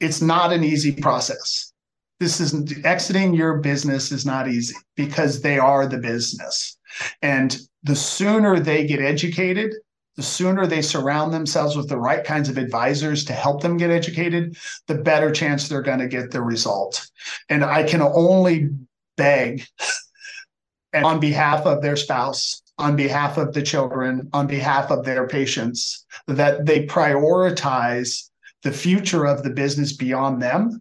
it's 0.00 0.20
not 0.20 0.52
an 0.52 0.64
easy 0.64 0.92
process. 0.92 1.72
This 2.18 2.40
isn't 2.40 2.84
exiting 2.84 3.34
your 3.34 3.58
business 3.58 4.10
is 4.10 4.26
not 4.26 4.48
easy 4.48 4.74
because 4.96 5.42
they 5.42 5.60
are 5.60 5.86
the 5.86 5.98
business. 5.98 6.76
And 7.22 7.56
the 7.84 7.96
sooner 7.96 8.58
they 8.58 8.84
get 8.84 9.00
educated, 9.00 9.74
the 10.16 10.22
sooner 10.22 10.66
they 10.66 10.82
surround 10.82 11.32
themselves 11.32 11.76
with 11.76 11.88
the 11.88 11.98
right 11.98 12.24
kinds 12.24 12.48
of 12.48 12.58
advisors 12.58 13.24
to 13.24 13.32
help 13.32 13.62
them 13.62 13.76
get 13.76 13.90
educated, 13.90 14.56
the 14.86 14.94
better 14.94 15.30
chance 15.30 15.68
they're 15.68 15.82
going 15.82 15.98
to 15.98 16.08
get 16.08 16.30
the 16.30 16.42
result. 16.42 17.08
And 17.48 17.64
I 17.64 17.82
can 17.82 18.02
only 18.02 18.70
beg 19.16 19.66
on 20.94 21.20
behalf 21.20 21.64
of 21.64 21.80
their 21.80 21.96
spouse, 21.96 22.62
on 22.78 22.96
behalf 22.96 23.38
of 23.38 23.54
the 23.54 23.62
children, 23.62 24.28
on 24.32 24.46
behalf 24.46 24.90
of 24.90 25.04
their 25.04 25.26
patients, 25.26 26.04
that 26.26 26.66
they 26.66 26.86
prioritize 26.86 28.28
the 28.62 28.72
future 28.72 29.26
of 29.26 29.42
the 29.42 29.50
business 29.50 29.94
beyond 29.94 30.42
them. 30.42 30.80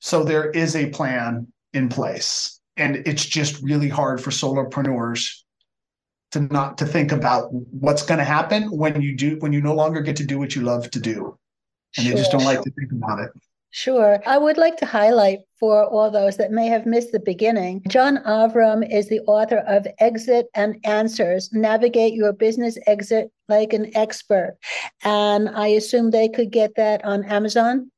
So 0.00 0.24
there 0.24 0.50
is 0.50 0.74
a 0.74 0.90
plan 0.90 1.46
in 1.72 1.88
place. 1.88 2.60
And 2.76 2.96
it's 3.06 3.24
just 3.24 3.62
really 3.62 3.88
hard 3.88 4.20
for 4.20 4.30
solopreneurs 4.30 5.42
to 6.32 6.40
not 6.40 6.78
to 6.78 6.86
think 6.86 7.12
about 7.12 7.52
what's 7.52 8.02
going 8.02 8.18
to 8.18 8.24
happen 8.24 8.64
when 8.70 9.00
you 9.00 9.16
do 9.16 9.36
when 9.38 9.52
you 9.52 9.60
no 9.60 9.74
longer 9.74 10.00
get 10.00 10.16
to 10.16 10.26
do 10.26 10.38
what 10.38 10.56
you 10.56 10.62
love 10.62 10.90
to 10.90 11.00
do. 11.00 11.38
And 11.96 12.06
sure. 12.06 12.14
they 12.14 12.20
just 12.20 12.32
don't 12.32 12.44
like 12.44 12.62
to 12.62 12.70
think 12.70 12.92
about 12.92 13.20
it. 13.20 13.30
Sure. 13.74 14.20
I 14.26 14.36
would 14.36 14.58
like 14.58 14.76
to 14.78 14.86
highlight 14.86 15.40
for 15.58 15.86
all 15.86 16.10
those 16.10 16.36
that 16.36 16.50
may 16.50 16.66
have 16.66 16.84
missed 16.84 17.10
the 17.10 17.20
beginning. 17.20 17.82
John 17.88 18.18
Avram 18.18 18.86
is 18.90 19.08
the 19.08 19.20
author 19.20 19.58
of 19.66 19.86
Exit 19.98 20.48
and 20.54 20.76
Answers 20.84 21.50
Navigate 21.54 22.12
Your 22.12 22.34
Business 22.34 22.76
Exit 22.86 23.32
Like 23.48 23.72
an 23.72 23.90
Expert. 23.96 24.58
And 25.04 25.48
I 25.48 25.68
assume 25.68 26.10
they 26.10 26.28
could 26.28 26.50
get 26.50 26.74
that 26.76 27.02
on 27.06 27.24
Amazon. 27.24 27.90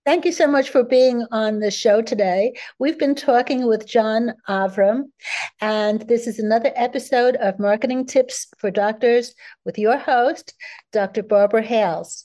Thank 0.07 0.24
you 0.24 0.33
so 0.33 0.46
much 0.46 0.70
for 0.70 0.83
being 0.83 1.27
on 1.33 1.59
the 1.59 1.70
show 1.70 2.01
today. 2.01 2.55
We've 2.79 2.98
been 2.98 3.14
talking 3.14 3.66
with 3.66 3.87
John 3.87 4.33
Avram, 4.48 5.11
and 5.61 6.01
this 6.09 6.27
is 6.27 6.38
another 6.38 6.72
episode 6.77 7.37
of 7.37 7.59
Marketing 7.59 8.07
Tips 8.07 8.46
for 8.57 8.70
Doctors 8.70 9.35
with 9.66 9.79
your 9.79 9.98
host, 9.98 10.55
Dr. 10.92 11.22
Barbara 11.22 11.61
Hales. 11.61 12.24